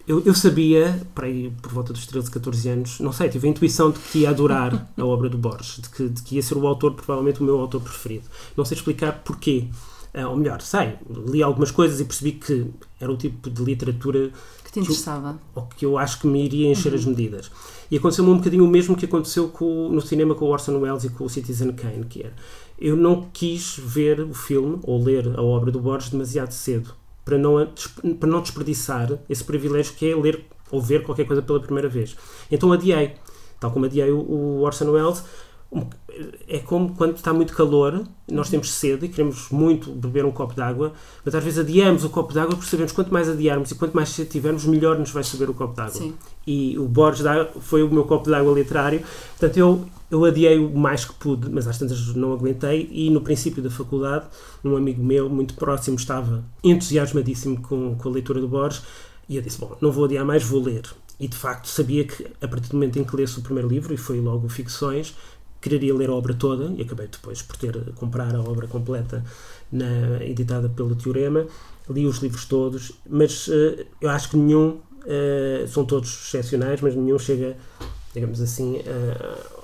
[0.06, 3.50] eu, eu, sabia, para aí por volta dos 13, 14 anos, não sei, tive a
[3.50, 6.56] intuição de que ia adorar a obra do Borges, de que, de que ia ser
[6.56, 8.24] o autor, provavelmente o meu autor preferido.
[8.56, 9.68] Não sei explicar porquê.
[10.14, 12.66] Uh, ou melhor, sei, li algumas coisas e percebi que
[13.00, 14.30] era o tipo de literatura
[14.62, 15.34] que te interessava.
[15.34, 16.98] Que, ou que eu acho que me iria encher uhum.
[16.98, 17.50] as medidas.
[17.90, 21.04] E aconteceu-me um bocadinho o mesmo que aconteceu com, no cinema com o Orson Welles
[21.04, 22.34] e com o Citizen Kane, que era.
[22.78, 27.38] Eu não quis ver o filme ou ler a obra do Borges demasiado cedo para
[27.38, 27.72] não,
[28.18, 32.16] para não desperdiçar esse privilégio que é ler ou ver qualquer coisa pela primeira vez.
[32.50, 33.14] Então adiei,
[33.61, 35.22] tal como adiei o, o Orson Welles,
[36.46, 40.54] é como quando está muito calor, nós temos sede e queremos muito beber um copo
[40.54, 40.92] d'água,
[41.24, 43.94] mas às vezes adiamos o copo d'água porque sabemos que quanto mais adiarmos e quanto
[43.94, 46.12] mais sede tivermos, melhor nos vai subir o copo d'água.
[46.46, 47.24] E o Borges
[47.61, 51.66] foi o meu copo d'água literário, portanto eu, eu adiei o mais que pude, mas
[51.66, 52.88] às tantas não aguentei.
[52.92, 54.26] E no princípio da faculdade,
[54.62, 58.82] um amigo meu muito próximo estava entusiasmadíssimo com, com a leitura do Borges
[59.28, 60.82] e eu disse: Bom, não vou adiar mais, vou ler.
[61.18, 63.94] E de facto sabia que a partir do momento em que lesse o primeiro livro,
[63.94, 65.14] e foi logo Ficções,
[65.62, 69.25] quereria ler a obra toda e acabei depois por ter comprar a obra completa
[69.70, 71.46] na, editada pelo Teorema.
[71.88, 76.94] Li os livros todos, mas uh, eu acho que nenhum, uh, são todos excepcionais, mas
[76.94, 77.57] nenhum chega,
[78.12, 79.62] digamos assim, uh,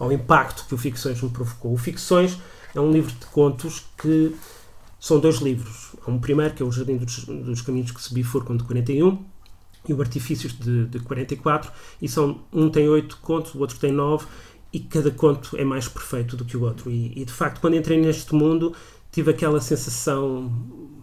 [0.00, 1.72] ao impacto que o Ficções me provocou.
[1.72, 2.38] O Ficções
[2.74, 4.34] é um livro de contos que
[4.98, 5.92] são dois livros.
[6.06, 9.18] Um primeiro, que é O Jardim dos, dos Caminhos que se bifurcam, de 41,
[9.88, 13.92] e o Artifícios, de, de 44, e são, um tem oito contos, o outro tem
[13.92, 14.26] nove,
[14.72, 16.90] e cada conto é mais perfeito do que o outro.
[16.90, 18.74] E, e, de facto, quando entrei neste mundo,
[19.10, 20.50] tive aquela sensação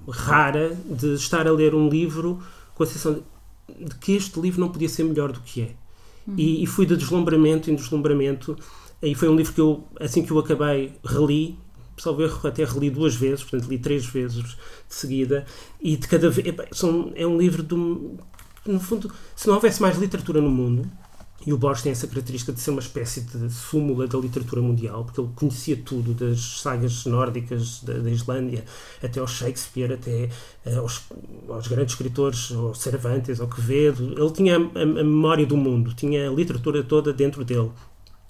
[0.10, 2.42] rara de estar a ler um livro
[2.74, 5.76] com a sensação de, de que este livro não podia ser melhor do que é.
[6.26, 6.34] Uhum.
[6.36, 8.58] E, e, fui de deslumbramento em deslumbramento.
[9.02, 11.58] E foi um livro que eu, assim que eu acabei, reli.
[11.98, 14.56] Salvo erro, até reli duas vezes, portanto, li três vezes de
[14.88, 15.46] seguida.
[15.80, 16.48] E de cada vez.
[17.16, 17.76] É um livro de.
[17.76, 20.90] No fundo, se não houvesse mais literatura no mundo,
[21.46, 25.06] e o Borges tem essa característica de ser uma espécie de súmula da literatura mundial,
[25.06, 28.66] porque ele conhecia tudo, das sagas nórdicas da, da Islândia
[29.02, 30.30] até ao Shakespeare, até
[30.66, 31.02] uh, aos,
[31.48, 34.16] aos, grandes escritores, ao Cervantes, ao Quevedo.
[34.18, 37.72] Ele tinha a, a, memória do mundo, tinha a literatura toda dentro dele.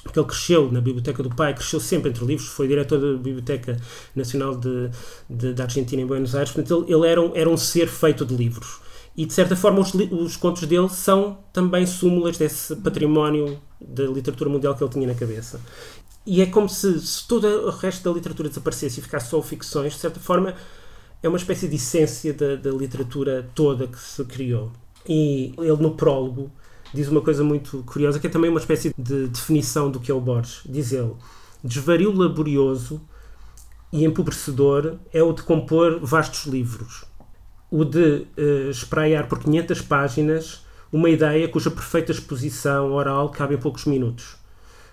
[0.03, 3.77] Porque ele cresceu na biblioteca do pai, cresceu sempre entre livros, foi diretor da Biblioteca
[4.15, 4.89] Nacional de,
[5.29, 6.53] de, da Argentina em Buenos Aires.
[6.53, 8.79] Portanto, ele, ele era, um, era um ser feito de livros
[9.19, 14.49] e de certa forma os, os contos dele são também súmulas desse património da literatura
[14.49, 15.59] mundial que ele tinha na cabeça.
[16.25, 19.91] E é como se, se todo o resto da literatura desaparecesse e ficasse só ficções,
[19.91, 20.55] de certa forma
[21.21, 24.71] é uma espécie de essência da, da literatura toda que se criou.
[25.05, 26.49] E ele no prólogo
[26.93, 30.13] diz uma coisa muito curiosa, que é também uma espécie de definição do que é
[30.13, 30.61] o Borges.
[30.65, 31.11] Diz ele:
[31.61, 33.01] desvario laborioso
[33.91, 37.08] e empobrecedor é o de compor vastos livros
[37.71, 43.57] o de uh, espraiar por 500 páginas uma ideia cuja perfeita exposição oral cabe em
[43.57, 44.35] poucos minutos.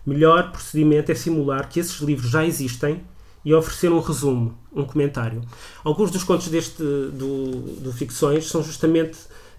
[0.04, 3.02] Melhor procedimento é simular que esses livros já existem
[3.44, 5.40] e oferecer um resumo, um comentário.
[5.82, 9.16] Alguns dos contos deste do, do Ficções são justamente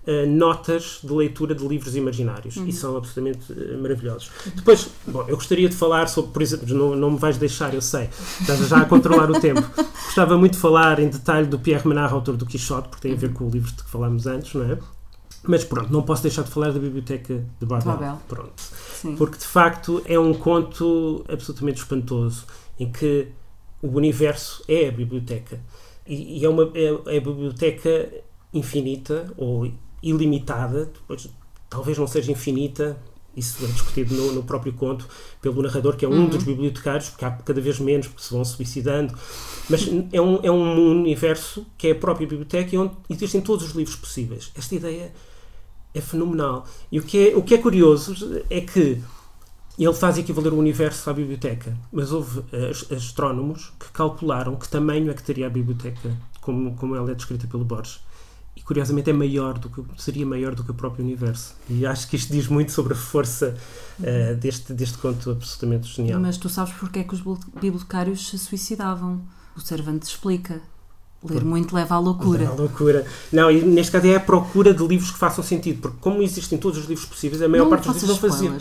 [0.07, 2.67] uh, notas de leitura de livros imaginários uhum.
[2.67, 4.31] e são absolutamente uh, maravilhosos.
[4.55, 7.81] Depois, bom, eu gostaria de falar sobre, por exemplo, não, não me vais deixar, eu
[7.81, 9.63] sei, estás já a controlar o tempo.
[10.05, 13.19] Gostava muito de falar em detalhe do Pierre Menard, autor do Quixote, porque tem a
[13.19, 14.77] ver com o livro de que falámos antes, não é?
[15.43, 17.93] Mas pronto, não posso deixar de falar da Biblioteca de Babel.
[17.93, 18.19] Babel.
[18.27, 18.53] Pronto.
[18.57, 19.15] Sim.
[19.15, 22.45] Porque de facto é um conto absolutamente espantoso
[22.79, 23.27] em que
[23.81, 25.59] o universo é a biblioteca.
[26.05, 28.09] E, e é, uma, é, é a biblioteca
[28.53, 31.29] infinita ou ilimitada, depois,
[31.69, 32.97] talvez não seja infinita,
[33.37, 35.07] isso é discutido no, no, próprio conto
[35.39, 36.27] pelo narrador, que é um uhum.
[36.27, 39.13] dos bibliotecários, porque há cada vez menos, porque se vão suicidando.
[39.69, 43.67] Mas é um, é um universo que é a própria biblioteca e onde existem todos
[43.67, 44.51] os livros possíveis.
[44.55, 45.13] Esta ideia
[45.93, 46.65] é fenomenal.
[46.91, 49.03] E o que é, o que é curioso é que
[49.77, 52.43] ele faz equivaler o universo à biblioteca, mas houve
[52.95, 57.45] astrónomos que calcularam que tamanho é que teria a biblioteca, como, como ela é descrita
[57.45, 57.99] pelo Borges
[58.57, 61.53] e curiosamente é maior do que seria maior do que o próprio universo.
[61.69, 63.55] E acho que isto diz muito sobre a força
[63.99, 66.19] uh, deste deste conto absolutamente genial.
[66.19, 69.21] Mas tu sabes porque é que os bibliotecários se suicidavam?
[69.55, 70.59] O Cervantes explica.
[71.23, 72.39] Ler muito leva à loucura.
[72.39, 73.05] leva à loucura.
[73.31, 76.57] Não e neste caso é a procura de livros que façam sentido porque como existem
[76.57, 78.57] todos os livros possíveis a maior não parte dos livros não faziam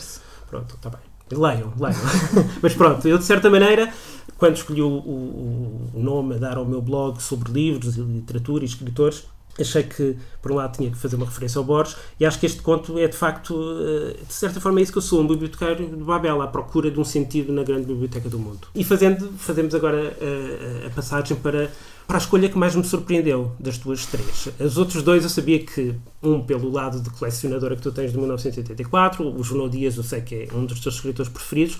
[0.46, 1.00] pronto está bem.
[1.32, 2.00] Leiam leiam.
[2.60, 3.90] Mas pronto eu de certa maneira
[4.36, 8.62] quando escolhi o, o, o nome a dar ao meu blog sobre livros e literatura
[8.62, 9.24] e escritores
[9.58, 12.46] achei que, por um lado, tinha que fazer uma referência ao Borges e acho que
[12.46, 15.26] este conto é, de facto, eh, de certa forma, é isso que eu sou, um
[15.26, 18.68] bibliotecário de Babel, à procura de um sentido na grande biblioteca do mundo.
[18.74, 21.70] E fazendo, fazemos agora a, eh, a passagem para,
[22.06, 24.48] para a escolha que mais me surpreendeu das tuas três.
[24.60, 28.18] Os outros dois eu sabia que, um pelo lado de colecionadora que tu tens de
[28.18, 31.78] 1984, o João Dias eu sei que é um dos teus escritores preferidos,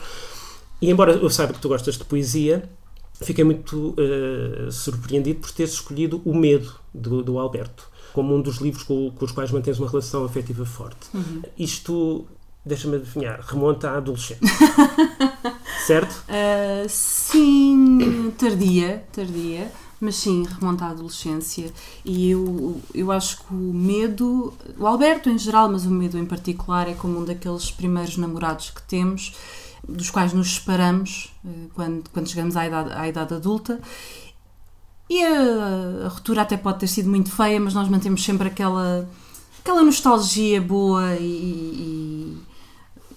[0.80, 2.68] e embora eu saiba que tu gostas de poesia,
[3.22, 8.56] fiquei muito uh, surpreendido por teres escolhido O Medo, do, do Alberto, como um dos
[8.56, 11.08] livros com, com, os quais mantens uma relação afetiva forte.
[11.14, 11.42] Uhum.
[11.58, 12.26] Isto,
[12.64, 14.38] deixa-me adivinhar, remonta à adolescência.
[15.86, 16.24] certo?
[16.28, 19.70] Uh, sim, tardia, tardia.
[19.98, 21.72] Mas sim, remonta à adolescência.
[22.04, 26.26] E eu, eu acho que o medo, o Alberto em geral, mas o medo em
[26.26, 29.32] particular, é como um daqueles primeiros namorados que temos
[29.88, 33.80] dos quais nos separamos uh, quando, quando chegamos à idade, à idade adulta.
[35.08, 39.08] E a, a ruptura até pode ter sido muito feia, mas nós mantemos sempre aquela,
[39.60, 41.24] aquela nostalgia boa e,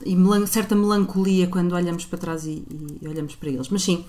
[0.05, 2.63] e, e melan certa melancolia quando olhamos para trás e,
[3.01, 3.69] e olhamos para eles.
[3.69, 4.05] Mas sim,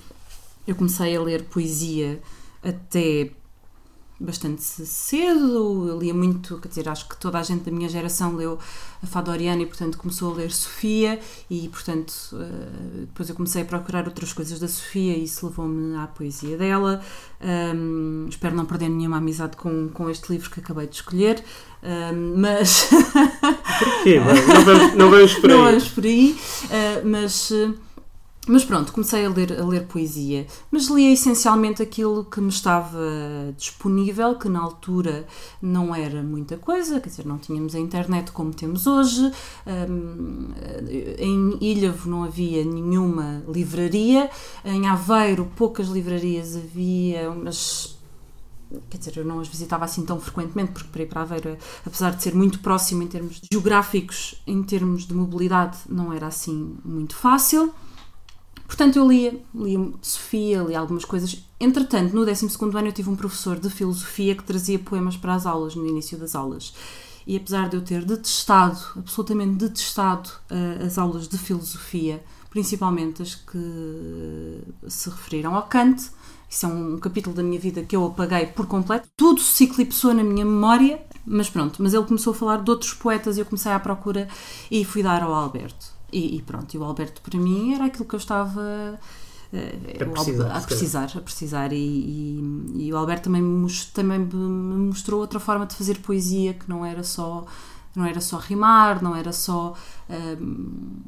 [0.66, 2.20] eu comecei a ler poesia
[2.62, 3.31] até
[4.20, 8.37] bastante cedo, eu lia muito, quer dizer, acho que toda a gente da minha geração
[8.37, 8.59] leu
[9.02, 13.64] a Fadoriana e, portanto, começou a ler Sofia e, portanto, uh, depois eu comecei a
[13.64, 17.00] procurar outras coisas da Sofia e isso levou-me à poesia dela.
[17.40, 21.42] Um, espero não perder nenhuma amizade com, com este livro que acabei de escolher,
[21.83, 22.90] um, mas...
[23.78, 24.20] Porquê?
[24.20, 25.56] Não vamos, não vamos por aí.
[25.56, 27.50] Não vamos por aí, uh, mas...
[28.50, 32.98] Mas pronto, comecei a ler, a ler poesia, mas lia essencialmente aquilo que me estava
[33.56, 35.24] disponível, que na altura
[35.62, 39.30] não era muita coisa, quer dizer, não tínhamos a internet como temos hoje,
[39.88, 40.48] um,
[41.16, 44.28] em Ilhavo não havia nenhuma livraria,
[44.64, 47.96] em Aveiro poucas livrarias havia, mas
[48.90, 52.16] quer dizer, eu não as visitava assim tão frequentemente, porque para ir para Aveiro, apesar
[52.16, 57.14] de ser muito próximo em termos geográficos, em termos de mobilidade, não era assim muito
[57.14, 57.72] fácil.
[58.70, 61.44] Portanto, eu lia, lia Sofia, lia algumas coisas.
[61.59, 65.44] Entretanto, no 12 ano eu tive um professor de filosofia que trazia poemas para as
[65.44, 66.72] aulas, no início das aulas.
[67.26, 73.35] E apesar de eu ter detestado, absolutamente detestado, uh, as aulas de filosofia, principalmente as
[73.35, 76.09] que se referiram ao Kant,
[76.48, 79.09] isso é um capítulo da minha vida que eu apaguei por completo.
[79.16, 81.83] Tudo se eclipsou na minha memória, mas pronto.
[81.83, 84.28] Mas ele começou a falar de outros poetas e eu comecei à procura
[84.70, 85.98] e fui dar ao Alberto.
[86.12, 88.61] E, e, pronto, e o Alberto para mim era aquilo que eu estava
[89.53, 91.73] uh, a precisar, a precisar, a precisar.
[91.73, 96.55] E, e, e, o Alberto também me, também me mostrou outra forma de fazer poesia
[96.55, 97.46] que não era só
[97.94, 99.75] não era só rimar, não era só
[100.09, 101.01] uh,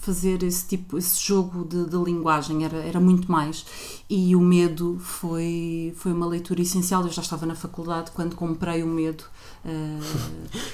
[0.00, 3.64] fazer esse tipo, esse jogo de, de, linguagem, era, era muito mais.
[4.08, 7.02] E o medo foi, foi uma leitura essencial.
[7.02, 9.24] Eu já estava na faculdade quando comprei o medo.
[9.64, 10.00] Uh...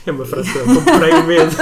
[0.06, 1.56] É uma frase, comprei o medo.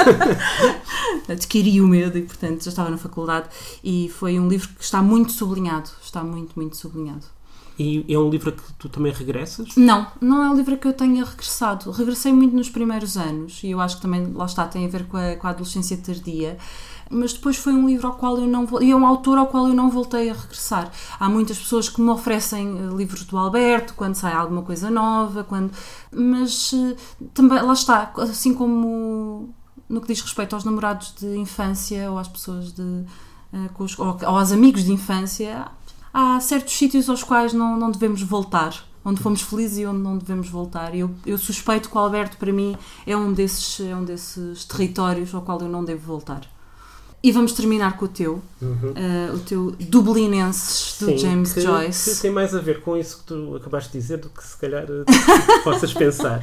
[1.28, 3.48] Adquiri o medo e, portanto, já estava na faculdade.
[3.82, 5.90] E foi um livro que está muito sublinhado.
[6.02, 7.24] Está muito, muito sublinhado.
[7.78, 9.76] E é um livro que tu também regressas?
[9.76, 11.90] Não, não é um livro que eu tenha regressado.
[11.90, 15.06] Regressei muito nos primeiros anos e eu acho que também, lá está, tem a ver
[15.06, 16.58] com a, com a adolescência tardia
[17.12, 19.68] mas depois foi um livro ao qual eu não e é um autor ao qual
[19.68, 20.90] eu não voltei a regressar.
[21.20, 25.44] Há muitas pessoas que me oferecem eh, livros do Alberto quando sai alguma coisa nova,
[25.44, 25.72] quando
[26.10, 26.96] mas eh,
[27.34, 29.54] também lá está, assim como
[29.88, 33.04] no que diz respeito aos namorados de infância ou às pessoas de
[33.52, 35.66] eh, os, ou, ou aos amigos de infância,
[36.12, 40.16] há certos sítios aos quais não, não devemos voltar onde fomos felizes e onde não
[40.16, 40.94] devemos voltar.
[40.94, 45.34] Eu, eu suspeito que o Alberto, para mim, é um desses, é um desses territórios
[45.34, 46.42] ao qual eu não devo voltar.
[47.24, 48.90] E vamos terminar com o teu, uhum.
[48.90, 52.16] uh, o teu Dublinenses do Sim, James que, Joyce.
[52.16, 54.56] Que tem mais a ver com isso que tu acabaste de dizer do que se
[54.56, 55.04] calhar eh,
[55.62, 56.40] possas pensar.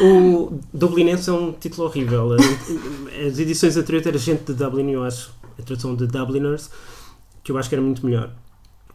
[0.00, 2.34] O Dublinense é um título horrível.
[2.34, 6.70] Eh, as edições anteriores era gente de Dublin, eu acho, a tradução de Dubliners,
[7.44, 8.32] que eu acho que era muito melhor.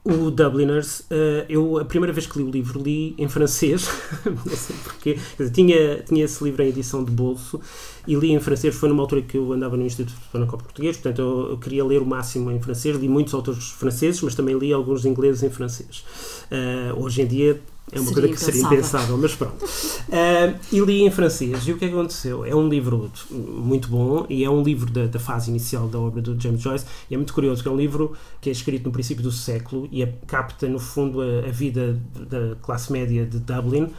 [0.08, 3.90] O Dubliners, uh, eu a primeira vez que li o livro li em francês,
[4.24, 5.18] não sei porquê,
[5.52, 7.60] tinha, tinha esse livro em edição de bolso
[8.08, 11.20] e li em francês, foi numa altura que eu andava no Instituto Franco Português, portanto
[11.24, 14.72] eu, eu, queria ler o máximo em francês, li muitos autores franceses, mas também li
[14.72, 16.06] alguns ingleses em francês.
[16.52, 17.60] Uh, hoje em dia
[17.92, 19.64] é uma seria coisa que seria impensável, mas pronto.
[19.64, 21.68] Uh, e li em francês.
[21.68, 22.44] E o que é que aconteceu?
[22.44, 26.22] É um livro muito bom e é um livro da, da, fase inicial da obra
[26.22, 26.86] do James Joyce.
[27.10, 29.88] E é muito curioso, que é um livro que é escrito no princípio do século
[29.92, 33.92] e é, capta, no fundo, a, a vida da classe média de Dublin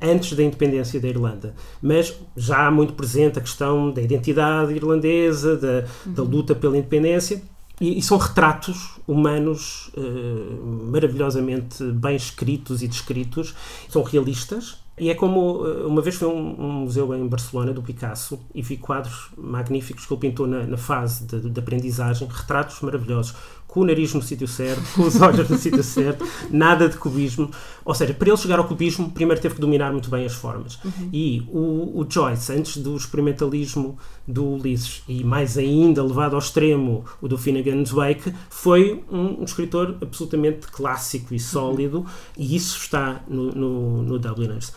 [0.00, 5.84] antes da independência da Irlanda, mas já muito presente a questão da identidade irlandesa, da,
[6.06, 6.12] uhum.
[6.14, 7.42] da luta pela independência,
[7.80, 13.54] e, e são retratos humanos uh, maravilhosamente bem escritos e descritos,
[13.88, 14.76] são realistas.
[14.98, 18.38] E é como, eh, uma vez fui a um, um, museu em Barcelona, do Picasso,
[18.54, 23.34] e vi quadros magníficos que ele pintou na, na fase de, de aprendizagem, retratos maravilhosos
[23.70, 27.50] com o nariz no sítio certo, com os olhos no sítio certo, nada de cubismo.
[27.84, 30.78] Ou seja, para ele chegar ao cubismo, primeiro teve que dominar muito bem as formas.
[30.84, 31.08] Uhum.
[31.12, 37.04] E o, o, Joyce, antes do experimentalismo do Ulisses, e mais ainda levado ao extremo
[37.22, 42.06] o do Finnegan's Wake, foi um, um escritor absolutamente clássico e sólido, uhum.
[42.36, 44.72] e isso está no, no, no Dubliners.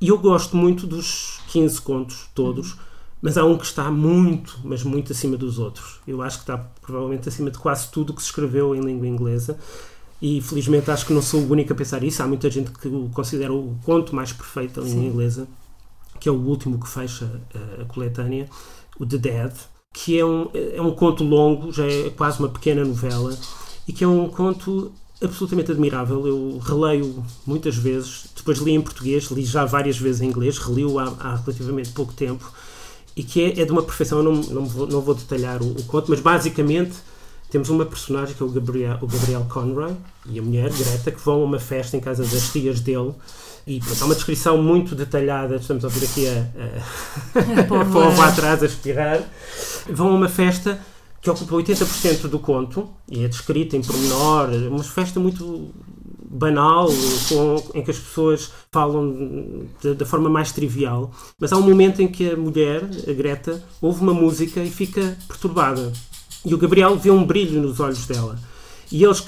[0.00, 2.76] E eu gosto muito dos 15 contos todos.
[3.20, 5.98] Mas há um que está muito, mas muito acima dos outros.
[6.06, 9.58] Eu acho que está provavelmente acima de quase tudo que se escreveu em língua inglesa.
[10.22, 12.22] E felizmente acho que não sou o único a pensar isso.
[12.22, 15.48] Há muita gente que o considera o conto mais perfeito da língua inglesa,
[16.20, 18.48] que é o último que fecha a, a coletânea,
[18.98, 19.52] o The Dead.
[19.92, 23.36] que é um, é um conto longo, já é quase uma pequena novela,
[23.86, 24.92] e que é um conto
[25.22, 26.26] absolutamente admirável.
[26.26, 30.98] Eu releio muitas vezes, depois li em português, li já várias vezes em inglês, reli-o
[30.98, 32.50] há, há, relativamente pouco tempo,
[33.16, 34.18] e que é, é de uma perfeição.
[34.18, 36.96] Eu não, não, vou, não vou detalhar o, o, conto, mas basicamente
[37.50, 39.94] temos uma personagem que é o Gabriel, o Gabriel Conroy
[40.26, 43.12] e a mulher, Greta, que vão a uma festa em casa das tias dele.
[43.66, 45.56] E pronto, há uma descrição muito detalhada.
[45.56, 49.22] Estamos a ouvir aqui a, a, a povo atrás a espirrar.
[49.90, 50.80] Vão a uma festa
[51.20, 55.72] que ocupa 80% do conto e é descrita em pormenor, uma festa muito
[56.30, 56.88] banal,
[57.28, 59.66] com, em que as pessoas falam
[59.96, 64.02] da forma mais trivial, mas há um momento em que a mulher, a Greta, ouve
[64.02, 65.92] uma música e fica perturbada.
[66.44, 68.38] E o Gabriel vê um brilho nos olhos dela.
[68.92, 69.24] E eles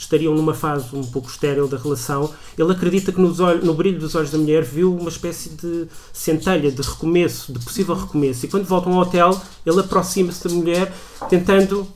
[0.00, 4.14] estariam numa fase um pouco estéril da relação, ele acredita que olhos, no brilho dos
[4.14, 8.46] olhos da mulher viu uma espécie de centelha, de recomeço, de possível recomeço.
[8.46, 10.92] E quando voltam ao hotel, ele aproxima-se da mulher,
[11.28, 11.86] tentando,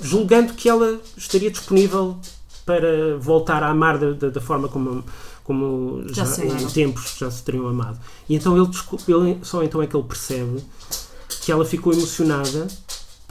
[0.00, 2.16] julgando que ela estaria disponível
[2.64, 5.04] para voltar a amar da, da, da forma como,
[5.42, 7.98] como já, já em tempos já se teriam amado.
[8.28, 8.70] E então ele,
[9.08, 10.62] ele, só então é que ele percebe
[11.42, 12.68] que ela ficou emocionada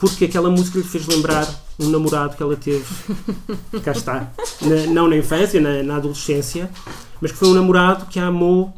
[0.00, 1.46] porque aquela música lhe fez lembrar
[1.78, 2.84] um namorado que ela teve,
[3.84, 4.32] cá está,
[4.62, 6.70] na, não na infância, na, na, adolescência,
[7.20, 8.74] mas que foi um namorado que a amou uh,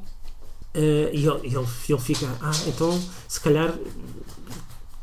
[1.12, 3.72] e ele, ele, ele fica, ah, então se calhar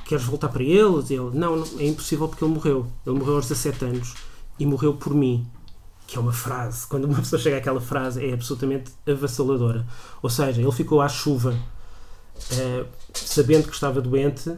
[0.09, 1.03] queres voltar para ele?
[1.09, 2.87] E ele, não, não, é impossível porque ele morreu.
[3.05, 4.15] Ele morreu aos 17 anos
[4.57, 5.47] e morreu por mim.
[6.07, 9.85] Que é uma frase, quando uma pessoa chega àquela frase, é absolutamente avassaladora.
[10.23, 14.51] Ou seja, ele ficou à chuva, uh, sabendo que estava doente,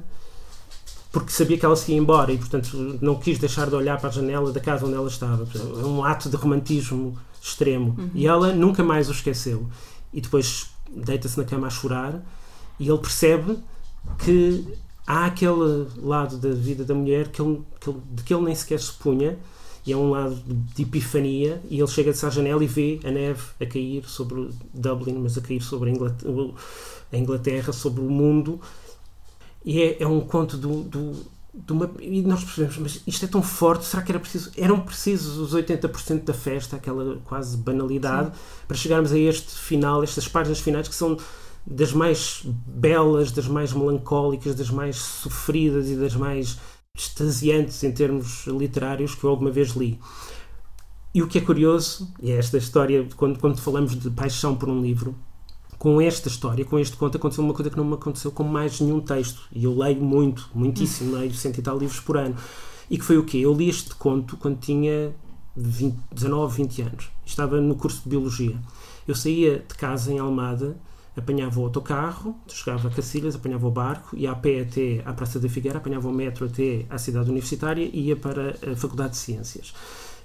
[1.12, 4.10] porque sabia que ela se ia embora e, portanto, não quis deixar de olhar para
[4.10, 5.46] a janela da casa onde ela estava.
[5.56, 7.96] É um ato de romantismo extremo.
[7.98, 8.12] Uhum.
[8.14, 9.68] E ela nunca mais o esqueceu.
[10.14, 12.24] E depois deita-se na cama a chorar
[12.80, 13.58] e ele percebe
[14.20, 14.66] que
[15.06, 18.56] há aquele lado da vida da mulher que ele, que ele, de que ele nem
[18.56, 19.38] sequer se punha
[19.86, 23.42] e é um lado de epifania e ele chega-se à janela e vê a neve
[23.60, 26.52] a cair sobre Dublin, mas a cair sobre a Inglaterra,
[27.12, 28.62] a Inglaterra sobre o mundo
[29.64, 31.90] e é, é um conto do, do, de uma.
[32.00, 34.52] E nós percebemos, mas isto é tão forte, será que era preciso.
[34.58, 38.42] Eram precisos os 80% da festa, aquela quase banalidade, Sim.
[38.68, 41.18] para chegarmos a este final, estas páginas finais que são
[41.66, 46.58] das mais belas, das mais melancólicas, das mais sofridas e das mais
[46.96, 50.00] extasiantes em termos literários que eu alguma vez li.
[51.14, 54.70] E o que é curioso, e é esta história, quando, quando falamos de paixão por
[54.70, 55.16] um livro,
[55.82, 58.80] com esta história, com este conto, aconteceu uma coisa que não me aconteceu com mais
[58.80, 59.42] nenhum texto.
[59.52, 62.36] E eu leio muito, muitíssimo, leio cento e tal livros por ano.
[62.88, 63.40] E que foi o quê?
[63.40, 65.12] Eu li este conto quando tinha
[65.56, 67.10] 20, 19, 20 anos.
[67.26, 68.56] Estava no curso de Biologia.
[69.08, 70.78] Eu saía de casa em Almada,
[71.18, 75.40] apanhava o autocarro, chegava a Cacilhas, apanhava o barco, ia a pé até à Praça
[75.40, 79.18] da Figueira, apanhava o metro até à cidade universitária e ia para a Faculdade de
[79.18, 79.74] Ciências.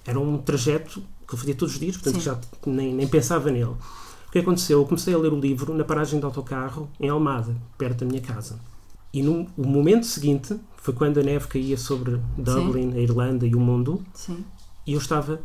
[0.06, 2.20] Era um trajeto que eu fazia todos os dias, portanto Sim.
[2.20, 3.74] já nem, nem pensava nele
[4.36, 4.80] que aconteceu?
[4.80, 8.20] Eu comecei a ler o livro na paragem de autocarro em Almada, perto da minha
[8.20, 8.60] casa.
[9.10, 12.98] E no o momento seguinte foi quando a neve caía sobre Dublin, Sim.
[12.98, 14.04] a Irlanda e o mundo.
[14.12, 14.44] Sim.
[14.86, 15.40] E eu estava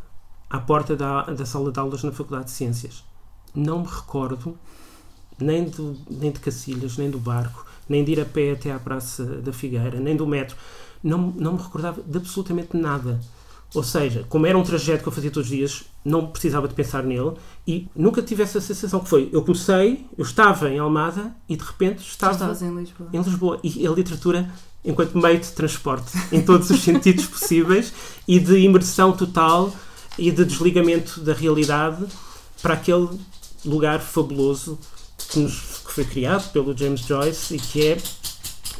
[0.49, 3.03] à porta da, da sala de aulas na Faculdade de Ciências.
[3.55, 4.57] Não me recordo
[5.39, 8.79] nem, do, nem de Cacilhas, nem do barco, nem de ir a pé até à
[8.79, 10.57] Praça da Figueira, nem do metro.
[11.01, 13.21] Não, não me recordava de absolutamente nada.
[13.73, 16.73] Ou seja, como era um trajeto que eu fazia todos os dias, não precisava de
[16.73, 17.33] pensar nele
[17.65, 21.63] e nunca tive essa sensação que foi, eu comecei, eu estava em Almada e de
[21.63, 23.09] repente estava em Lisboa.
[23.13, 23.59] em Lisboa.
[23.63, 24.51] E a literatura
[24.83, 27.93] enquanto meio de transporte, em todos os sentidos possíveis
[28.27, 29.73] e de imersão total
[30.17, 32.05] e de desligamento da realidade
[32.61, 33.07] para aquele
[33.63, 34.77] lugar fabuloso
[35.29, 37.97] que, nos, que foi criado pelo James Joyce e que é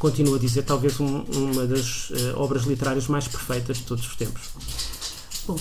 [0.01, 4.15] continuo a dizer, talvez um, uma das uh, obras literárias mais perfeitas de todos os
[4.15, 4.49] tempos.
[5.45, 5.55] Bom,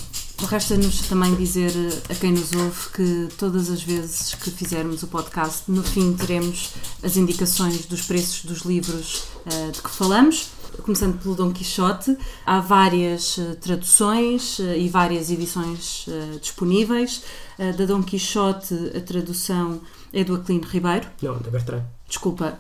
[0.49, 5.09] resta-nos também dizer eh, a quem nos ouve que todas as vezes que fizermos o
[5.09, 6.71] podcast, no fim teremos
[7.03, 10.49] as indicações dos preços dos livros uh, de que falamos.
[10.83, 12.17] Começando pelo Dom Quixote,
[12.47, 16.07] há várias uh, traduções uh, e várias edições
[16.41, 17.23] disponíveis.
[17.59, 19.83] da Dom Quixote, a tradução
[20.13, 21.07] é do Aquilino Ribeiro.
[21.21, 22.00] Não, da Bertrand.
[22.11, 22.59] Desculpa,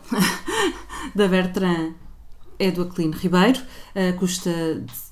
[1.12, 1.94] da Bertrand
[2.56, 4.50] é do Aquilino Ribeiro, uh, custa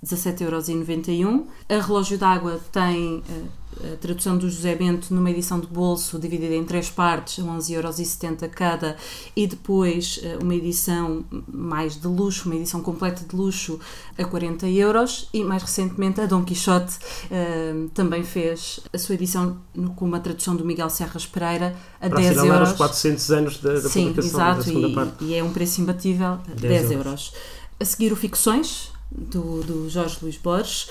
[0.05, 1.45] 17,91€.
[1.68, 3.49] A Relógio d'Água tem uh,
[3.93, 8.97] a tradução do José Bento numa edição de bolso dividida em três partes, 11,70€ cada,
[9.37, 13.79] e depois uh, uma edição mais de luxo, uma edição completa de luxo
[14.16, 19.59] a 40 euros e mais recentemente a Dom Quixote uh, também fez a sua edição
[19.74, 22.70] no, com uma tradução do Miguel Serras Pereira a Para 10 euros.
[22.70, 25.24] os 400 anos da, da Sim, publicação exato, da segunda e, parte.
[25.24, 27.33] e é um preço imbatível, 10, 10 euros.
[27.81, 30.89] A seguir, o Ficções, do, do Jorge Luís Borges,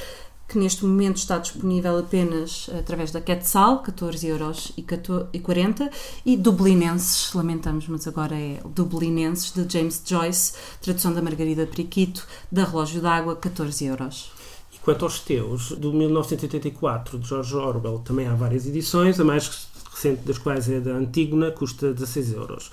[0.47, 5.91] que neste momento está disponível apenas através da Quetzal, 14,40€,
[6.25, 12.63] e Dublinenses, lamentamos, mas agora é Dublinenses, de James Joyce, tradução da Margarida Periquito, da
[12.63, 14.31] Relógio d'Água, 14 euros.
[14.73, 19.67] E quanto aos teus, do 1984, de George Orwell, também há várias edições, a mais
[19.91, 22.71] recente das quais é da Antígona, custa 16 euros.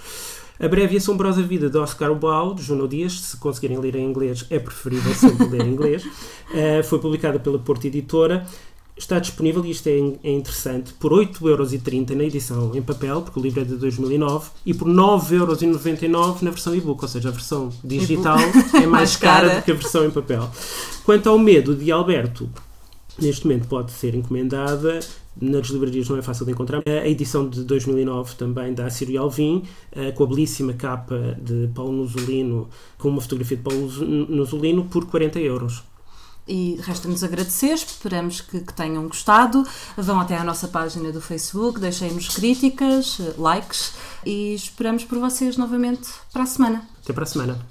[0.59, 4.05] A Breve e Assombrosa Vida de Oscar Wilde, de Juno Dias, se conseguirem ler em
[4.05, 8.47] inglês, é preferível sempre ler em inglês, uh, foi publicada pela Porto Editora.
[8.97, 13.43] Está disponível, e isto é, é interessante, por 8,30€ na edição em papel, porque o
[13.43, 18.39] livro é de 2009, e por 9,99€ na versão e-book, ou seja, a versão digital
[18.81, 20.49] é mais, cara do que a versão em papel.
[21.05, 22.49] Quanto ao Medo de Alberto,
[23.19, 25.01] neste momento pode ser encomendada
[25.41, 26.83] nas livrarias não é fácil de encontrar.
[26.87, 31.93] A edição de 2009 também da Assírio Alvim, eh, com a belíssima capa de Paulo
[31.93, 33.91] Nusolino, com uma fotografia de Paulo
[34.29, 35.83] Nusolino, por 40 euros.
[36.47, 39.67] E resta-nos agradecer, esperamos que, que, tenham gostado.
[39.97, 43.95] Vão até à nossa página do Facebook, deixem-nos críticas, likes
[44.27, 46.87] e esperamos por vocês novamente para a semana.
[47.03, 47.67] Até para a semana.